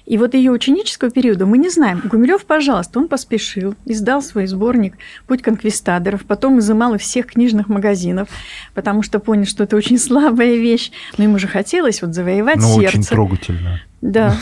[0.07, 2.01] И вот ее ученического периода мы не знаем.
[2.05, 4.95] Гумилев, пожалуйста, он поспешил, издал свой сборник
[5.27, 8.29] «Путь конквистадоров», потом изымал из всех книжных магазинов,
[8.73, 12.79] потому что понял, что это очень слабая вещь, но ему же хотелось вот завоевать Ну,
[12.81, 12.99] сердце.
[12.99, 13.81] очень трогательно.
[14.01, 14.37] Да.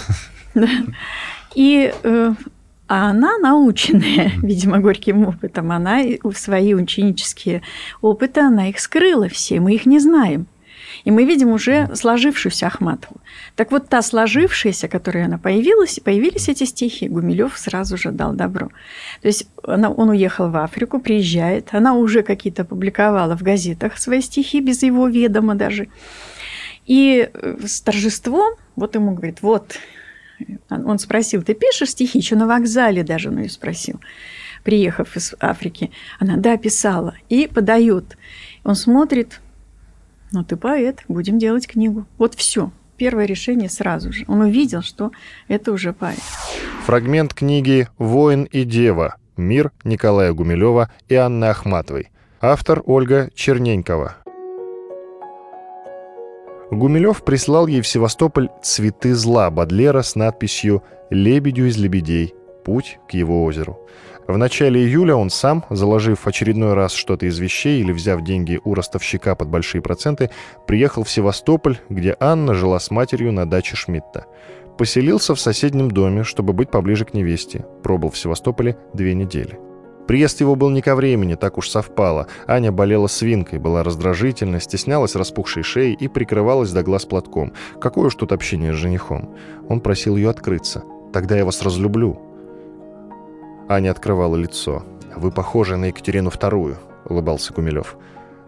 [1.55, 2.35] И э,
[2.89, 6.03] а она наученная, видимо, горьким опытом, она
[6.35, 7.63] свои ученические
[8.03, 10.47] опыты, она их скрыла все, мы их не знаем.
[11.05, 13.17] И мы видим уже сложившуюся Ахматову.
[13.55, 18.69] Так вот, та сложившаяся, которая она появилась, появились эти стихи, Гумилев сразу же дал добро.
[19.21, 24.23] То есть она, он уехал в Африку, приезжает, она уже какие-то публиковала в газетах свои
[24.23, 25.89] стихи, без его ведома даже.
[26.87, 29.79] И э, с торжеством, вот ему говорит, вот,
[30.71, 32.19] он спросил, ты пишешь стихи?
[32.19, 34.01] Еще на вокзале даже он ее спросил,
[34.65, 35.91] приехав из Африки.
[36.19, 37.15] Она, да, писала.
[37.29, 38.17] И подает.
[38.65, 39.41] Он смотрит,
[40.33, 42.07] ну ты поэт, будем делать книгу.
[42.19, 42.73] Вот все.
[43.03, 44.25] Первое решение сразу же.
[44.29, 45.11] Он увидел, что
[45.49, 46.21] это уже поэт.
[46.87, 49.17] Фрагмент книги «Воин и дева.
[49.37, 52.11] Мир» Николая Гумилева и Анны Ахматовой.
[52.41, 54.19] Автор Ольга Черненькова.
[56.71, 62.35] Гумилев прислал ей в Севастополь «Цветы зла» Бадлера с надписью «Лебедю из лебедей.
[62.65, 63.85] Путь к его озеру».
[64.29, 68.75] В начале июля он сам, заложив очередной раз что-то из вещей или взяв деньги у
[68.75, 70.31] ростовщика под большие проценты,
[70.67, 74.27] приехал в Севастополь, где Анна жила с матерью на даче Шмидта.
[74.79, 77.67] Поселился в соседнем доме, чтобы быть поближе к невесте.
[77.83, 79.59] Пробыл в Севастополе две недели.
[80.07, 82.27] Приезд его был не ко времени, так уж совпало.
[82.47, 87.53] Аня болела свинкой, была раздражительна, стеснялась распухшей шеей и прикрывалась до глаз платком.
[87.81, 89.35] Какое уж тут общение с женихом.
[89.69, 90.85] Он просил ее открыться.
[91.13, 92.32] «Тогда я вас разлюблю».
[93.69, 94.83] Аня открывала лицо.
[95.15, 97.97] «Вы похожи на Екатерину Вторую»,— улыбался Гумилев.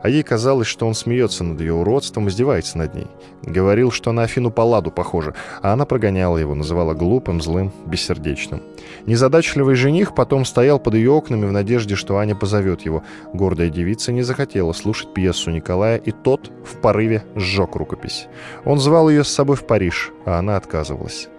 [0.04, 3.06] А ей казалось, что он смеется над ее уродством, издевается над ней.
[3.42, 8.60] Говорил, что на Афину Палладу похожа, а она прогоняла его, называла глупым, злым, бессердечным.
[9.06, 13.02] Незадачливый жених потом стоял под ее окнами в надежде, что Аня позовет его.
[13.32, 18.26] Гордая девица не захотела слушать пьесу Николая, и тот в порыве сжег рукопись.
[18.66, 21.30] Он звал ее с собой в Париж, а она отказывалась.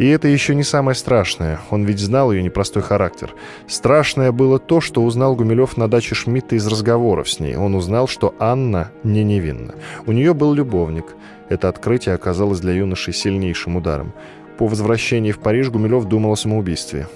[0.00, 3.34] И это еще не самое страшное, он ведь знал ее непростой характер.
[3.66, 7.54] Страшное было то, что узнал Гумилев на даче Шмидта из разговоров с ней.
[7.54, 9.74] Он узнал, что Анна не невинна.
[10.06, 11.04] У нее был любовник.
[11.50, 14.14] Это открытие оказалось для юноши сильнейшим ударом.
[14.56, 17.06] По возвращении в Париж Гумилев думал о самоубийстве.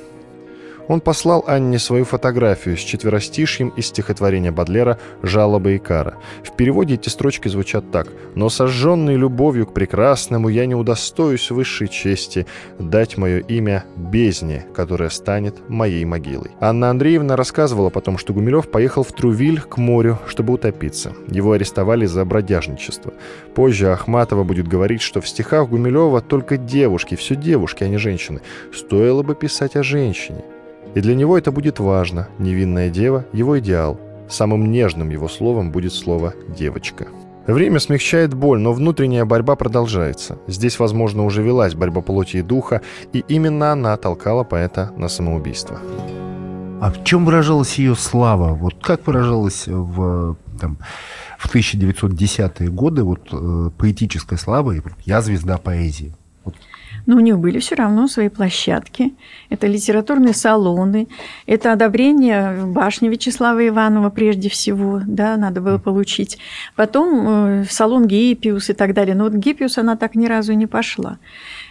[0.88, 6.16] Он послал Анне свою фотографию с четверостишьем из стихотворения Бадлера «Жалоба и кара».
[6.42, 8.08] В переводе эти строчки звучат так.
[8.34, 12.46] «Но сожженный любовью к прекрасному я не удостоюсь высшей чести
[12.78, 16.50] дать мое имя бездне, которая станет моей могилой».
[16.60, 21.14] Анна Андреевна рассказывала потом, что Гумилев поехал в Трувиль к морю, чтобы утопиться.
[21.28, 23.14] Его арестовали за бродяжничество.
[23.54, 28.40] Позже Ахматова будет говорить, что в стихах Гумилева только девушки, все девушки, а не женщины.
[28.72, 30.44] Стоило бы писать о женщине.
[30.94, 32.28] И для него это будет важно.
[32.38, 33.98] Невинная дева– его идеал.
[34.28, 37.08] Самым нежным его словом будет слово «девочка».
[37.46, 40.38] Время смягчает боль, но внутренняя борьба продолжается.
[40.46, 42.80] Здесь, возможно, уже велась борьба плоти и духа,
[43.12, 45.78] и именно она толкала поэта на самоубийство.
[46.80, 48.54] А в чем выражалась ее слава?
[48.54, 50.78] Вот как выражалась в, там,
[51.38, 54.72] в 1910-е годы вот, э, поэтическая слава?
[54.72, 56.14] вот Я звезда поэзии.
[57.06, 59.14] Но у них были все равно свои площадки.
[59.50, 61.08] Это литературные салоны,
[61.46, 66.38] это одобрение в башне Вячеслава Иванова прежде всего, да, надо было получить.
[66.76, 69.14] Потом э, салон Гиппиус и так далее.
[69.14, 71.18] Но вот Гиппиус она так ни разу не пошла.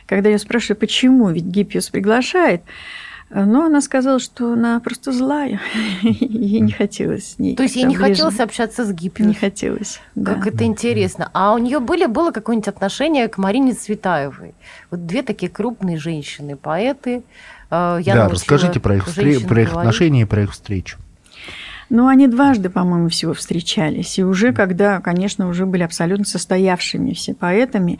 [0.05, 2.61] когда я спрашиваю, почему, ведь Гиппиус приглашает,
[3.33, 5.59] но она сказала, что она просто злая.
[6.03, 7.55] Ей не хотелось с ней.
[7.55, 9.27] То есть ей не хотелось общаться с Гиппиус?
[9.27, 10.35] Не хотелось, да.
[10.35, 11.29] Как это интересно.
[11.33, 14.53] А у нее были, было какое-нибудь отношение к Марине Цветаевой?
[14.91, 17.23] Вот две такие крупные женщины, поэты.
[17.71, 19.47] Э, Я да, расскажите про их, встр...
[19.47, 20.97] про их отношения и про их встречу.
[21.89, 24.17] Ну, они дважды, по-моему, всего встречались.
[24.19, 27.99] И уже когда, конечно, уже были абсолютно состоявшими все поэтами.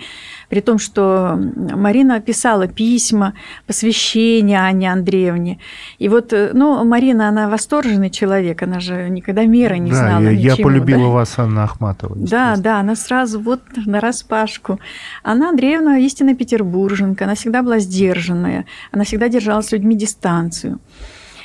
[0.49, 3.33] При том, что Марина писала письма,
[3.67, 5.59] посвящения Анне Андреевне.
[5.99, 10.23] И вот, э, ну, Марина, она восторженный человек, она же никогда меры не да, знала
[10.23, 10.55] я, ничего.
[10.55, 11.09] я полюбила да?
[11.09, 12.15] вас, Анна Ахматова.
[12.15, 14.79] Да, да, она сразу вот на распашку.
[15.23, 20.79] Анна Андреевна истинно петербурженка, она всегда была сдержанная, она всегда держала с людьми дистанцию.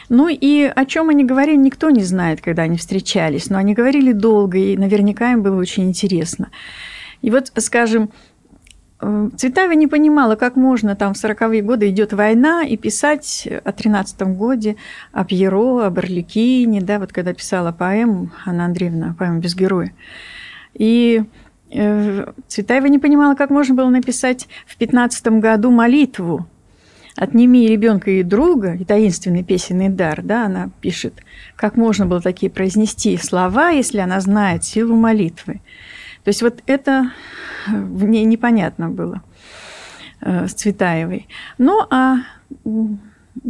[0.09, 4.13] Ну и о чем они говорили, никто не знает, когда они встречались, но они говорили
[4.13, 6.49] долго, и наверняка им было очень интересно.
[7.21, 8.11] И вот, скажем,
[9.01, 13.71] э, Цветаева не понимала, как можно там в 40-е годы идет война и писать о
[13.71, 14.77] 13-м годе,
[15.13, 19.93] о Пьеро, о Барликине, да, вот когда писала поэму Анна Андреевна, поэму «Без героя».
[20.73, 21.23] И
[21.71, 26.47] э, Цветаева не понимала, как можно было написать в 15 году молитву
[27.19, 31.15] «Отними ребенка и друга» и таинственный песенный дар, да, она пишет,
[31.57, 35.61] как можно было такие произнести слова, если она знает силу молитвы.
[36.23, 37.11] То есть вот это
[37.67, 39.23] в ней непонятно было
[40.21, 41.27] э, с Цветаевой.
[41.59, 42.19] Ну, а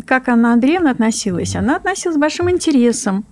[0.06, 1.54] как Анна Андреевна относилась?
[1.54, 3.26] Она относилась с большим интересом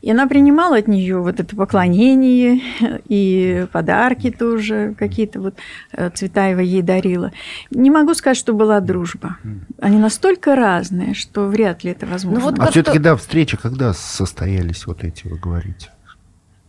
[0.00, 2.60] и она принимала от нее вот это поклонение
[3.08, 5.54] и подарки тоже какие-то вот
[5.92, 7.32] э, Цветаева ей дарила.
[7.70, 9.38] Не могу сказать, что была дружба.
[9.80, 12.38] Они настолько разные, что вряд ли это возможно.
[12.38, 15.90] Ну, вот а как все-таки, да, встречи когда состоялись вот эти, вы говорите?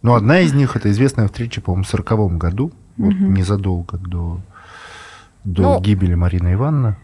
[0.02, 4.42] Ну, одна из них, это известная встреча, по-моему, в 40 году, вот незадолго до,
[5.44, 6.98] до Ну, гибели Марины Ивановны.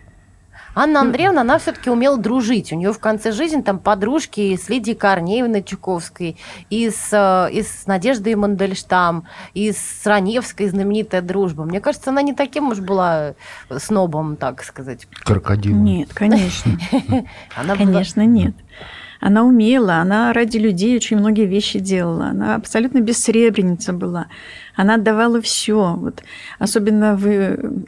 [0.75, 2.73] Анна Андреевна, она все-таки умела дружить.
[2.73, 6.38] У нее в конце жизни там подружки и с Лидией Корнеевной Чуковской,
[6.69, 11.63] и с, э, и с Надеждой Мандельштам, и с Раневской знаменитая дружба.
[11.63, 13.35] Мне кажется, она не таким уж была
[13.77, 15.07] снобом, так сказать.
[15.23, 15.75] Крокодил.
[15.75, 16.77] Нет, конечно.
[17.55, 18.53] Конечно, нет.
[19.25, 22.27] Она умела, она ради людей очень многие вещи делала.
[22.27, 24.27] Она абсолютно бессребреница была.
[24.75, 25.95] Она отдавала все.
[25.95, 26.21] Вот,
[26.59, 27.25] особенно в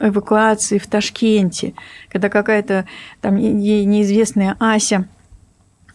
[0.00, 1.74] эвакуации в Ташкенте,
[2.08, 2.86] когда какая-то
[3.20, 5.06] там ей неизвестная Ася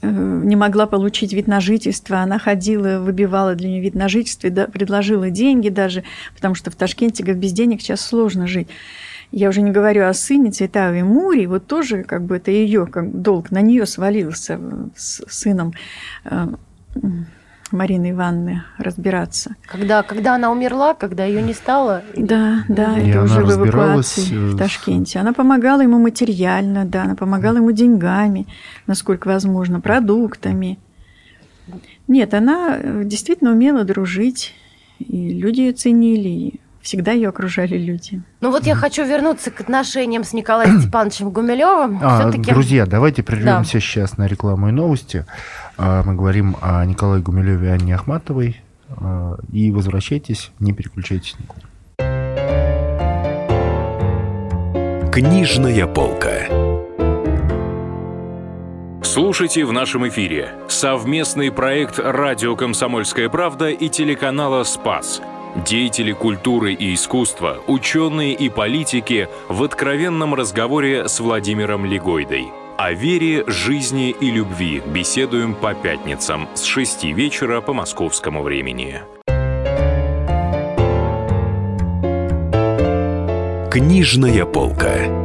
[0.01, 4.49] э, не могла получить вид на жительство, она ходила, выбивала для нее вид на жительство,
[4.49, 8.69] да- предложила деньги даже, потому что в Ташкенте, говорит, без денег сейчас сложно жить.
[9.35, 13.19] Я уже не говорю о сыне Цветаевой Мури, вот тоже как бы это ее как
[13.19, 15.73] долг на нее свалился э, с сыном
[16.25, 16.49] э,
[17.71, 19.55] Марины Ивановны разбираться.
[19.65, 22.03] Когда, когда она умерла, когда ее не стало.
[22.15, 25.17] Да, да, И это уже в эвакуации в Ташкенте.
[25.17, 28.45] Она помогала ему материально, да, она помогала ему деньгами,
[28.85, 30.77] насколько возможно, продуктами.
[32.07, 34.53] Нет, она э, действительно умела дружить,
[34.99, 38.21] и люди ее ценили, и всегда ее окружали люди.
[38.41, 41.99] Ну вот я хочу вернуться к отношениям с Николаем Степановичем Гумилевым.
[42.03, 45.25] А, друзья, давайте прервемся сейчас на рекламу и новости.
[45.77, 48.61] А, Мы говорим о Николае Гумилеве и Анне Ахматовой.
[48.89, 51.61] А, И возвращайтесь, не переключайтесь никуда.
[55.11, 56.31] Книжная полка.
[59.03, 65.21] Слушайте в нашем эфире совместный проект «Радио Комсомольская правда» и телеканала «Спас».
[65.55, 72.47] Деятели культуры и искусства, ученые и политики в откровенном разговоре с Владимиром Легойдой.
[72.75, 79.01] О вере, жизни и любви беседуем по пятницам с 6 вечера по московскому времени.
[83.69, 85.22] Книжная полка.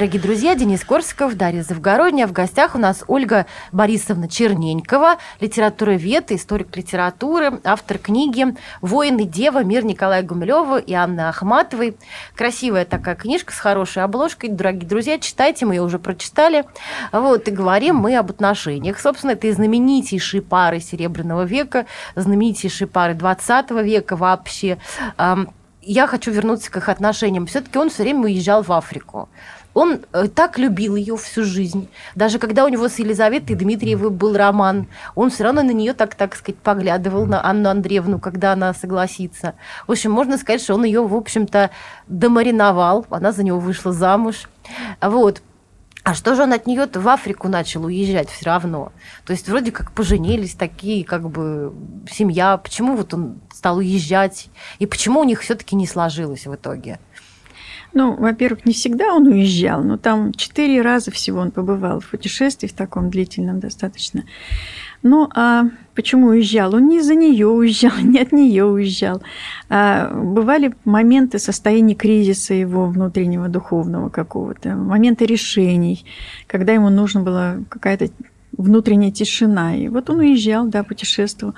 [0.00, 2.26] Дорогие друзья, Денис Корсаков, Дарья Завгородняя.
[2.26, 8.46] В гостях у нас Ольга Борисовна Черненькова, литературовед, историк литературы, автор книги
[8.80, 9.62] «Воин и дева.
[9.62, 11.98] Мир Николая Гумилева и Анны Ахматовой».
[12.34, 14.48] Красивая такая книжка с хорошей обложкой.
[14.48, 16.64] Дорогие друзья, читайте, мы ее уже прочитали.
[17.12, 18.98] Вот, и говорим мы об отношениях.
[18.98, 21.84] Собственно, это и знаменитейшие пары Серебряного века,
[22.16, 24.78] знаменитейшие пары 20 века вообще.
[25.82, 27.46] Я хочу вернуться к их отношениям.
[27.46, 29.30] Все-таки он все время уезжал в Африку.
[29.74, 31.88] Он э, так любил ее всю жизнь.
[32.14, 36.14] Даже когда у него с Елизаветой Дмитриевой был роман, он все равно на нее так,
[36.14, 39.54] так сказать, поглядывал, на Анну Андреевну, когда она согласится.
[39.86, 41.70] В общем, можно сказать, что он ее, в общем-то,
[42.08, 43.06] домариновал.
[43.10, 44.48] Она за него вышла замуж.
[45.00, 45.42] Вот.
[46.02, 48.90] А что же он от нее в Африку начал уезжать все равно?
[49.26, 51.74] То есть вроде как поженились такие, как бы
[52.10, 52.56] семья.
[52.56, 54.48] Почему вот он стал уезжать?
[54.78, 56.98] И почему у них все-таки не сложилось в итоге?
[57.92, 62.68] Ну, во-первых, не всегда он уезжал, но там четыре раза всего он побывал в путешествии
[62.68, 64.24] в таком длительном достаточно.
[65.02, 65.64] Ну, а
[65.94, 66.74] почему уезжал?
[66.74, 69.22] Он не из-за нее уезжал, не от нее уезжал.
[69.68, 76.04] А бывали моменты состояния кризиса его внутреннего духовного какого-то, моменты решений,
[76.46, 78.10] когда ему нужна была какая-то
[78.52, 79.76] внутренняя тишина.
[79.76, 81.54] И вот он уезжал, да, путешествовал.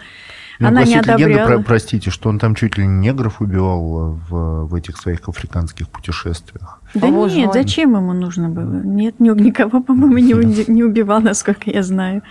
[0.62, 1.28] Ну, Она не одобряла.
[1.28, 5.28] легенда, про, простите, что он там чуть ли не негров убивал в, в этих своих
[5.28, 6.80] африканских путешествиях.
[6.94, 7.62] Да О, нет, жаль.
[7.64, 8.80] зачем ему нужно было?
[8.82, 12.22] Нет, ни- никого, по-моему, не, не убивал, насколько я знаю.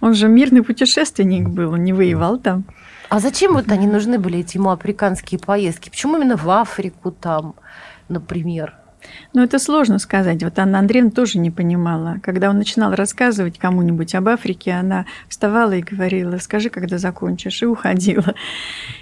[0.00, 2.64] Он же мирный путешественник был, он не воевал там.
[3.10, 5.90] А зачем вот они нужны были, эти ему африканские поездки?
[5.90, 7.54] Почему именно в Африку там,
[8.08, 8.74] например?
[9.32, 10.42] Ну, это сложно сказать.
[10.42, 12.18] Вот Анна Андреевна тоже не понимала.
[12.22, 17.66] Когда он начинал рассказывать кому-нибудь об Африке, она вставала и говорила, скажи, когда закончишь, и
[17.66, 18.34] уходила.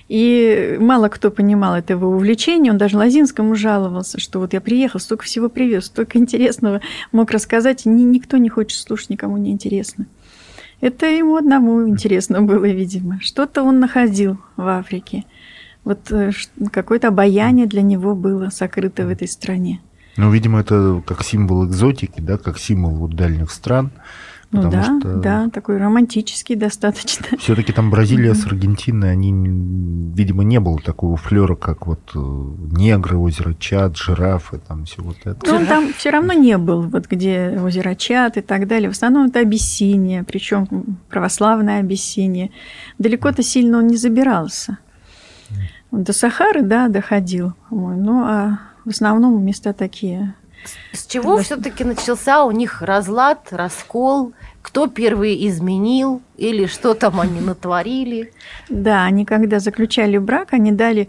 [0.09, 2.71] И мало кто понимал этого увлечения.
[2.71, 6.81] Он даже Лозинскому жаловался, что вот я приехал, столько всего привез, столько интересного
[7.13, 10.07] мог рассказать, и ни- никто не хочет слушать, никому не интересно.
[10.81, 13.21] Это ему одному интересно было, видимо.
[13.21, 15.25] Что-то он находил в Африке.
[15.85, 16.33] Вот э,
[16.73, 19.81] какое-то обаяние для него было сокрыто в этой стране.
[20.17, 23.93] Ну, видимо, это как символ экзотики, да, как символ вот дальних стран.
[24.53, 27.25] Ну Потому да, что да, такой романтический достаточно.
[27.39, 33.17] все-таки там Бразилия с Аргентиной, они, видимо, не было такого флера, как вот э, негры,
[33.17, 35.39] озеро Чад, жирафы, там все вот это.
[35.47, 38.91] Но он там все равно не был, вот где озеро Чат и так далее.
[38.91, 42.51] В основном это Абиссиния, причем православная Абиссиния.
[42.99, 44.77] Далеко-то сильно он не забирался.
[45.91, 48.03] До Сахары, да, доходил, по-моему.
[48.03, 50.35] Ну, а в основном места такие.
[50.93, 54.33] С чего все-таки начался у них разлад, раскол?
[54.61, 56.23] Кто первый изменил?
[56.37, 58.33] Или что там они натворили?
[58.69, 61.09] Да, они когда заключали брак, они дали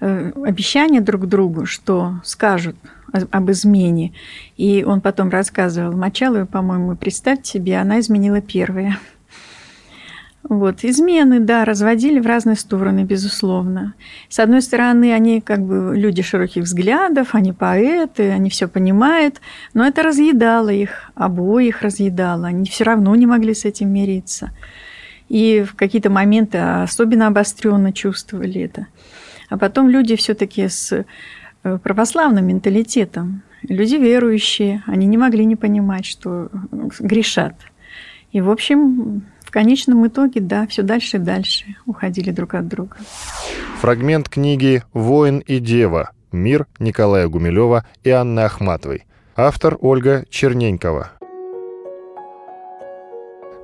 [0.00, 2.76] э, обещание друг другу, что скажут
[3.12, 4.14] об измене.
[4.56, 8.98] И он потом рассказывал Мочаловой, по-моему, представьте себе, она изменила первая.
[10.48, 13.94] Вот, измены, да, разводили в разные стороны, безусловно.
[14.28, 19.40] С одной стороны, они как бы люди широких взглядов, они поэты, они все понимают,
[19.74, 22.46] но это разъедало их, обоих разъедало.
[22.46, 24.52] Они все равно не могли с этим мириться.
[25.28, 28.86] И в какие-то моменты особенно обостренно чувствовали это.
[29.48, 36.06] А потом люди все-таки с э, православным менталитетом, люди верующие, они не могли не понимать,
[36.06, 37.56] что э, грешат.
[38.30, 42.96] И, в общем, в конечном итоге, да, все дальше и дальше уходили друг от друга.
[43.80, 46.10] Фрагмент книги «Воин и дева.
[46.32, 49.04] Мир» Николая Гумилева и Анны Ахматовой.
[49.36, 51.12] Автор Ольга Черненькова.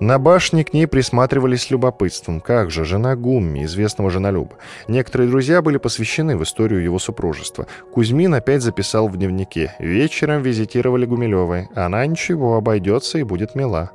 [0.02, 2.40] На башне к ней присматривались с любопытством.
[2.40, 4.56] Как же, жена Гумми, известного женолюба.
[4.88, 7.66] Некоторые друзья были посвящены в историю его супружества.
[7.92, 9.74] Кузьмин опять записал в дневнике.
[9.78, 11.68] Вечером визитировали Гумилевой.
[11.74, 13.92] Она ничего, обойдется и будет мила.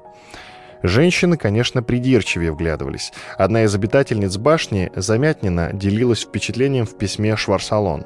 [0.84, 3.12] Женщины, конечно, придирчивее вглядывались.
[3.38, 8.06] Одна из обитательниц башни, Замятнина, делилась впечатлением в письме Шварсалон.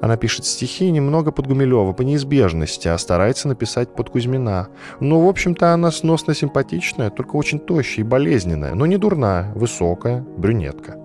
[0.00, 4.68] Она пишет стихи немного под Гумилева по неизбежности, а старается написать под Кузьмина.
[5.00, 11.03] Ну, в общем-то, она сносно-симпатичная, только очень тощая и болезненная, но не дурная, высокая, брюнетка.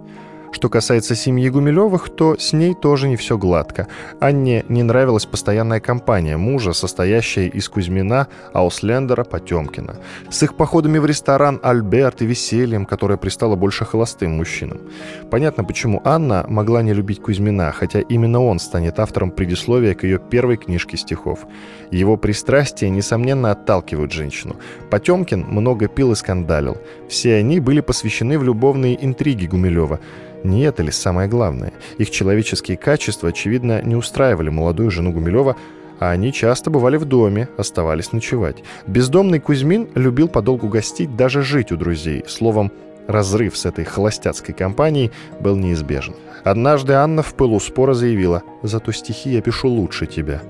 [0.52, 3.88] Что касается семьи Гумилевых, то с ней тоже не все гладко.
[4.20, 9.98] Анне не нравилась постоянная компания мужа, состоящая из Кузьмина, Ауслендера, Потемкина.
[10.30, 14.82] С их походами в ресторан «Альберт» и весельем, которое пристало больше холостым мужчинам.
[15.30, 20.20] Понятно, почему Анна могла не любить Кузьмина, хотя именно он станет автором предисловия к ее
[20.20, 21.46] первой книжке стихов.
[21.92, 24.56] Его пристрастия, несомненно, отталкивают женщину.
[24.90, 26.78] Потемкин много пил и скандалил.
[27.08, 30.00] Все они были посвящены в любовные интриги Гумилева.
[30.44, 31.74] Не это ли самое главное?
[31.98, 35.56] Их человеческие качества, очевидно, не устраивали молодую жену Гумилева,
[36.00, 38.64] а они часто бывали в доме, оставались ночевать.
[38.88, 42.24] Бездомный Кузьмин любил подолгу гостить, даже жить у друзей.
[42.28, 42.72] Словом,
[43.08, 45.12] разрыв с этой холостяцкой компанией
[45.42, 46.16] был неизбежен.
[46.44, 50.42] Однажды Анна в пылу спора заявила «Зато стихи я пишу лучше тебя».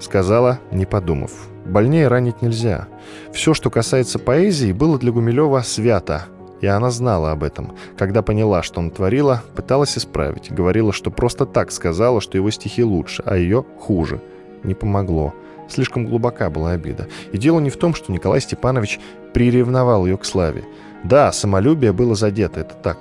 [0.00, 1.30] Сказала, не подумав.
[1.64, 2.86] Больнее ранить нельзя.
[3.32, 6.26] Все, что касается поэзии, было для Гумилева свято,
[6.60, 7.74] и она знала об этом.
[7.98, 10.52] Когда поняла, что он творила, пыталась исправить.
[10.52, 14.20] Говорила, что просто так сказала, что его стихи лучше, а ее хуже.
[14.62, 15.34] Не помогло.
[15.68, 17.08] Слишком глубока была обида.
[17.32, 19.00] И дело не в том, что Николай Степанович
[19.34, 20.64] приревновал ее к славе.
[21.04, 22.98] Да, самолюбие было задето, это так.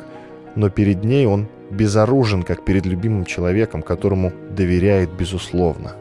[0.56, 5.94] Но перед ней он безоружен, как перед любимым человеком, которому доверяет безусловно.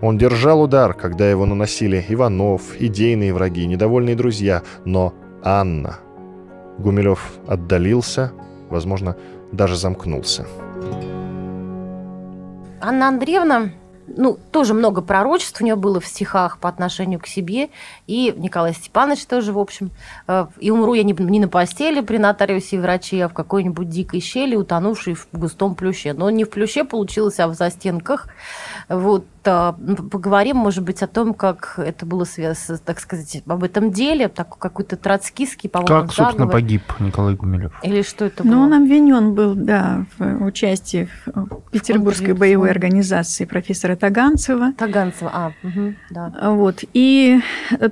[0.00, 5.98] Он держал удар, когда его наносили Иванов, идейные враги, недовольные друзья, но Анна.
[6.78, 8.32] Гумилев отдалился,
[8.70, 9.16] возможно,
[9.52, 10.46] даже замкнулся.
[12.80, 13.70] Анна Андреевна
[14.06, 17.70] ну, тоже много пророчеств у нее было в стихах по отношению к себе.
[18.06, 19.90] И Николай Степанович тоже, в общем,
[20.28, 23.88] э, и умру я не, не на постели при нотариусе и враче, а в какой-нибудь
[23.88, 26.12] дикой щели, утонувшей в густом плюще.
[26.12, 28.28] Но не в плюще получилось, а в застенках.
[28.88, 29.72] Вот, а,
[30.10, 34.58] поговорим, может быть, о том, как это было связано, так сказать, об этом деле, так,
[34.58, 37.72] какой-то троцкистский, по-моему, Как, собственно, погиб Николай Гумилев?
[37.82, 38.58] Или что это ну, было?
[38.58, 44.72] Ну, он обвинен был, да, в участии в Петербургской боевой организации профессора Таганцева.
[44.74, 46.32] Таганцева, а, угу, да.
[46.50, 46.84] Вот.
[46.92, 47.40] И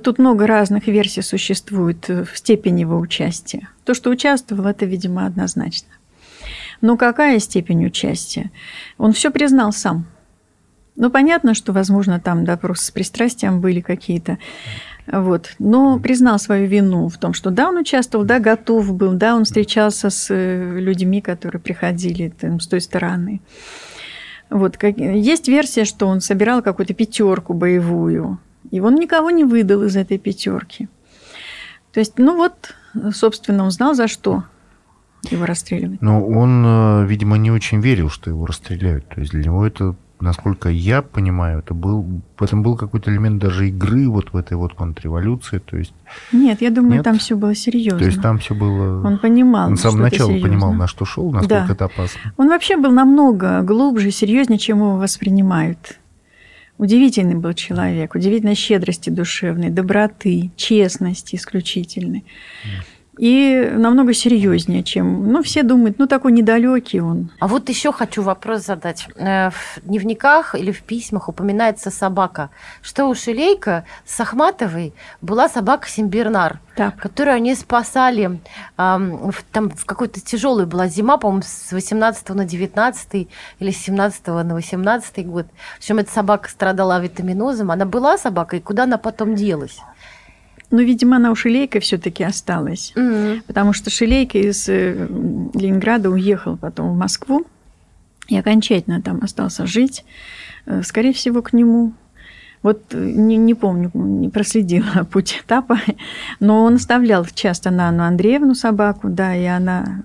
[0.03, 3.69] тут много разных версий существует в степени его участия.
[3.83, 5.89] То, что участвовал, это, видимо, однозначно.
[6.81, 8.51] Но какая степень участия?
[8.97, 10.05] Он все признал сам.
[10.95, 14.37] Ну, понятно, что, возможно, там допросы с пристрастием были какие-то.
[15.07, 15.55] Вот.
[15.59, 19.43] Но признал свою вину в том, что да, он участвовал, да, готов был, да, он
[19.43, 23.41] встречался с э, людьми, которые приходили там, с той стороны.
[24.49, 24.81] Вот.
[24.83, 28.39] Есть версия, что он собирал какую-то пятерку боевую,
[28.69, 30.87] и он никого не выдал из этой пятерки.
[31.91, 32.75] То есть, ну вот,
[33.13, 34.43] собственно, он знал, за что
[35.31, 36.01] его расстреливать.
[36.01, 39.07] Но он, э, видимо, не очень верил, что его расстреляют.
[39.09, 43.41] То есть для него это насколько я понимаю, это был, в этом был какой-то элемент
[43.41, 45.93] даже игры вот в этой вот контрреволюции, то есть...
[46.31, 47.03] Нет, я думаю, нет?
[47.03, 47.99] там все было серьезно.
[47.99, 49.05] То есть там все было...
[49.05, 51.73] Он понимал, Он с самого начала понимал, на что шел, насколько да.
[51.73, 52.33] это опасно.
[52.37, 55.99] Он вообще был намного глубже, серьезнее, чем его воспринимают.
[56.77, 62.25] Удивительный был человек, удивительной щедрости душевной, доброты, честности исключительной.
[62.65, 62.85] Нет
[63.17, 67.29] и намного серьезнее, чем, ну, все думают, ну, такой недалекий он.
[67.39, 69.07] А вот еще хочу вопрос задать.
[69.15, 72.49] Э, в дневниках или в письмах упоминается собака,
[72.81, 76.97] что у Шелейка с Ахматовой была собака Симбернар, так.
[76.97, 78.39] которую они спасали,
[78.75, 83.27] там в какой-то тяжелой была зима, по-моему, с 18 на 19
[83.59, 85.45] или с 17 на 18 год.
[85.75, 87.71] В общем, эта собака страдала витаминозом.
[87.71, 89.79] Она была собакой, куда она потом делась?
[90.71, 92.93] Но, видимо, она у Шилейка все-таки осталась.
[92.95, 93.43] Mm-hmm.
[93.47, 95.07] Потому что Шилейка из э,
[95.53, 97.45] Ленинграда уехал потом в Москву
[98.27, 100.03] и окончательно там остался жить.
[100.65, 101.93] Э, скорее всего, к нему
[102.63, 105.77] вот э, не, не помню, не проследила путь этапа,
[106.39, 110.01] но он оставлял часто на Анну Андреевну собаку, да, и она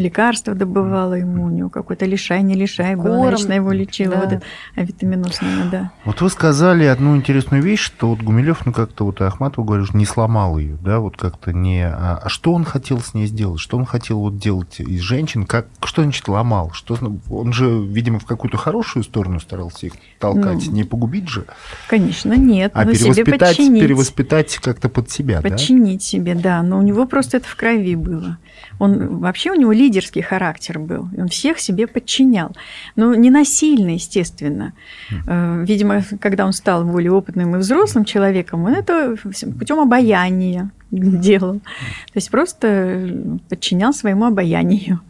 [0.00, 4.20] лекарства добывала ему, у него какой-то лишай, не лишай, было, лично его лечила, да.
[4.20, 4.42] вот это
[4.76, 5.92] авитаминозное, да.
[6.04, 10.06] Вот вы сказали одну интересную вещь, что вот Гумилев, ну как-то вот Ахматов говоришь, не
[10.06, 11.86] сломал ее, да, вот как-то не...
[11.86, 13.60] А, а что он хотел с ней сделать?
[13.60, 15.44] Что он хотел вот делать из женщин?
[15.44, 16.70] Как, что значит ломал?
[16.72, 16.96] Что,
[17.30, 21.39] он же, видимо, в какую-то хорошую сторону старался их толкать, ну, не погубить же?
[21.40, 21.46] Же.
[21.88, 22.72] Конечно, нет.
[22.74, 26.04] А перевоспитать, себе перевоспитать как-то под себя, Подчинить да?
[26.04, 26.62] себе, да.
[26.62, 28.38] Но у него просто это в крови было.
[28.78, 31.08] Он вообще у него лидерский характер был.
[31.16, 32.56] Он всех себе подчинял.
[32.96, 34.72] Но не насильно, естественно.
[35.10, 35.66] Mm.
[35.66, 39.16] Видимо, когда он стал более опытным и взрослым человеком, он это
[39.58, 41.60] путем обаяния делал.
[41.60, 45.00] То есть просто подчинял своему обаянию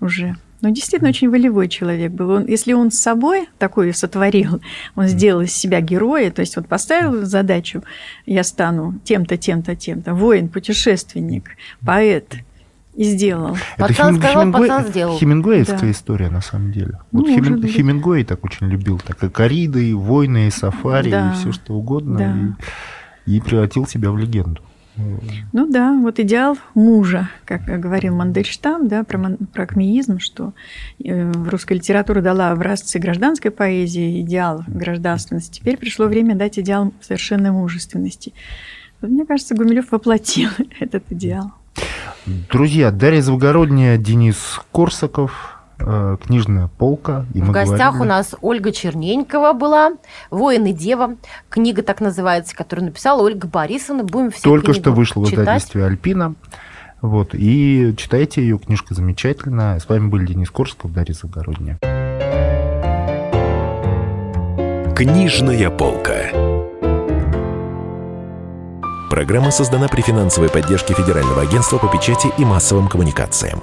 [0.00, 0.36] уже.
[0.62, 2.30] Ну, действительно, очень волевой человек был.
[2.30, 4.60] Он, если он с собой такое сотворил,
[4.94, 7.82] он сделал из себя героя, то есть вот поставил задачу,
[8.26, 11.50] я стану тем-то, тем-то, тем-то, воин, путешественник,
[11.84, 12.36] поэт,
[12.94, 13.56] и сделал.
[13.76, 14.22] Это пацан Хеминг...
[14.22, 14.68] сказал, Хемингуэй...
[14.68, 15.18] пацан сделал.
[15.18, 15.90] Хемингуэевская да.
[15.90, 17.00] история, на самом деле.
[17.10, 17.66] Вот ну, Хемин...
[17.66, 21.32] Хемингуэй так очень любил, так и кориды, и войны, и сафари, да.
[21.32, 22.36] и все что угодно, да.
[23.26, 24.62] и, и превратил себя в легенду.
[24.96, 30.52] Ну да, вот идеал мужа, как говорил Мандельштам, да, про, про акмеизм, что
[31.02, 35.60] э, русская литература дала образцы гражданской поэзии, идеал гражданственности.
[35.60, 38.34] Теперь пришло время дать идеал совершенной мужественности.
[39.00, 41.52] Мне кажется, Гумилев воплотил этот идеал.
[42.26, 47.26] Друзья, Дарья Завгородняя, Денис Корсаков, Э, книжная полка.
[47.34, 48.02] И в гостях говорили...
[48.02, 49.92] у нас Ольга Черненькова была,
[50.30, 51.16] «Воин и дева»,
[51.48, 54.04] книга так называется, которую написала Ольга Борисовна.
[54.04, 56.34] Будем все Только что вышла в издательстве «Альпина».
[57.00, 59.80] Вот, и читайте ее, книжка замечательная.
[59.80, 61.78] С вами были Денис Корсков, Дарья Загородняя.
[64.94, 66.28] Книжная полка.
[69.10, 73.62] Программа создана при финансовой поддержке Федерального агентства по печати и массовым коммуникациям.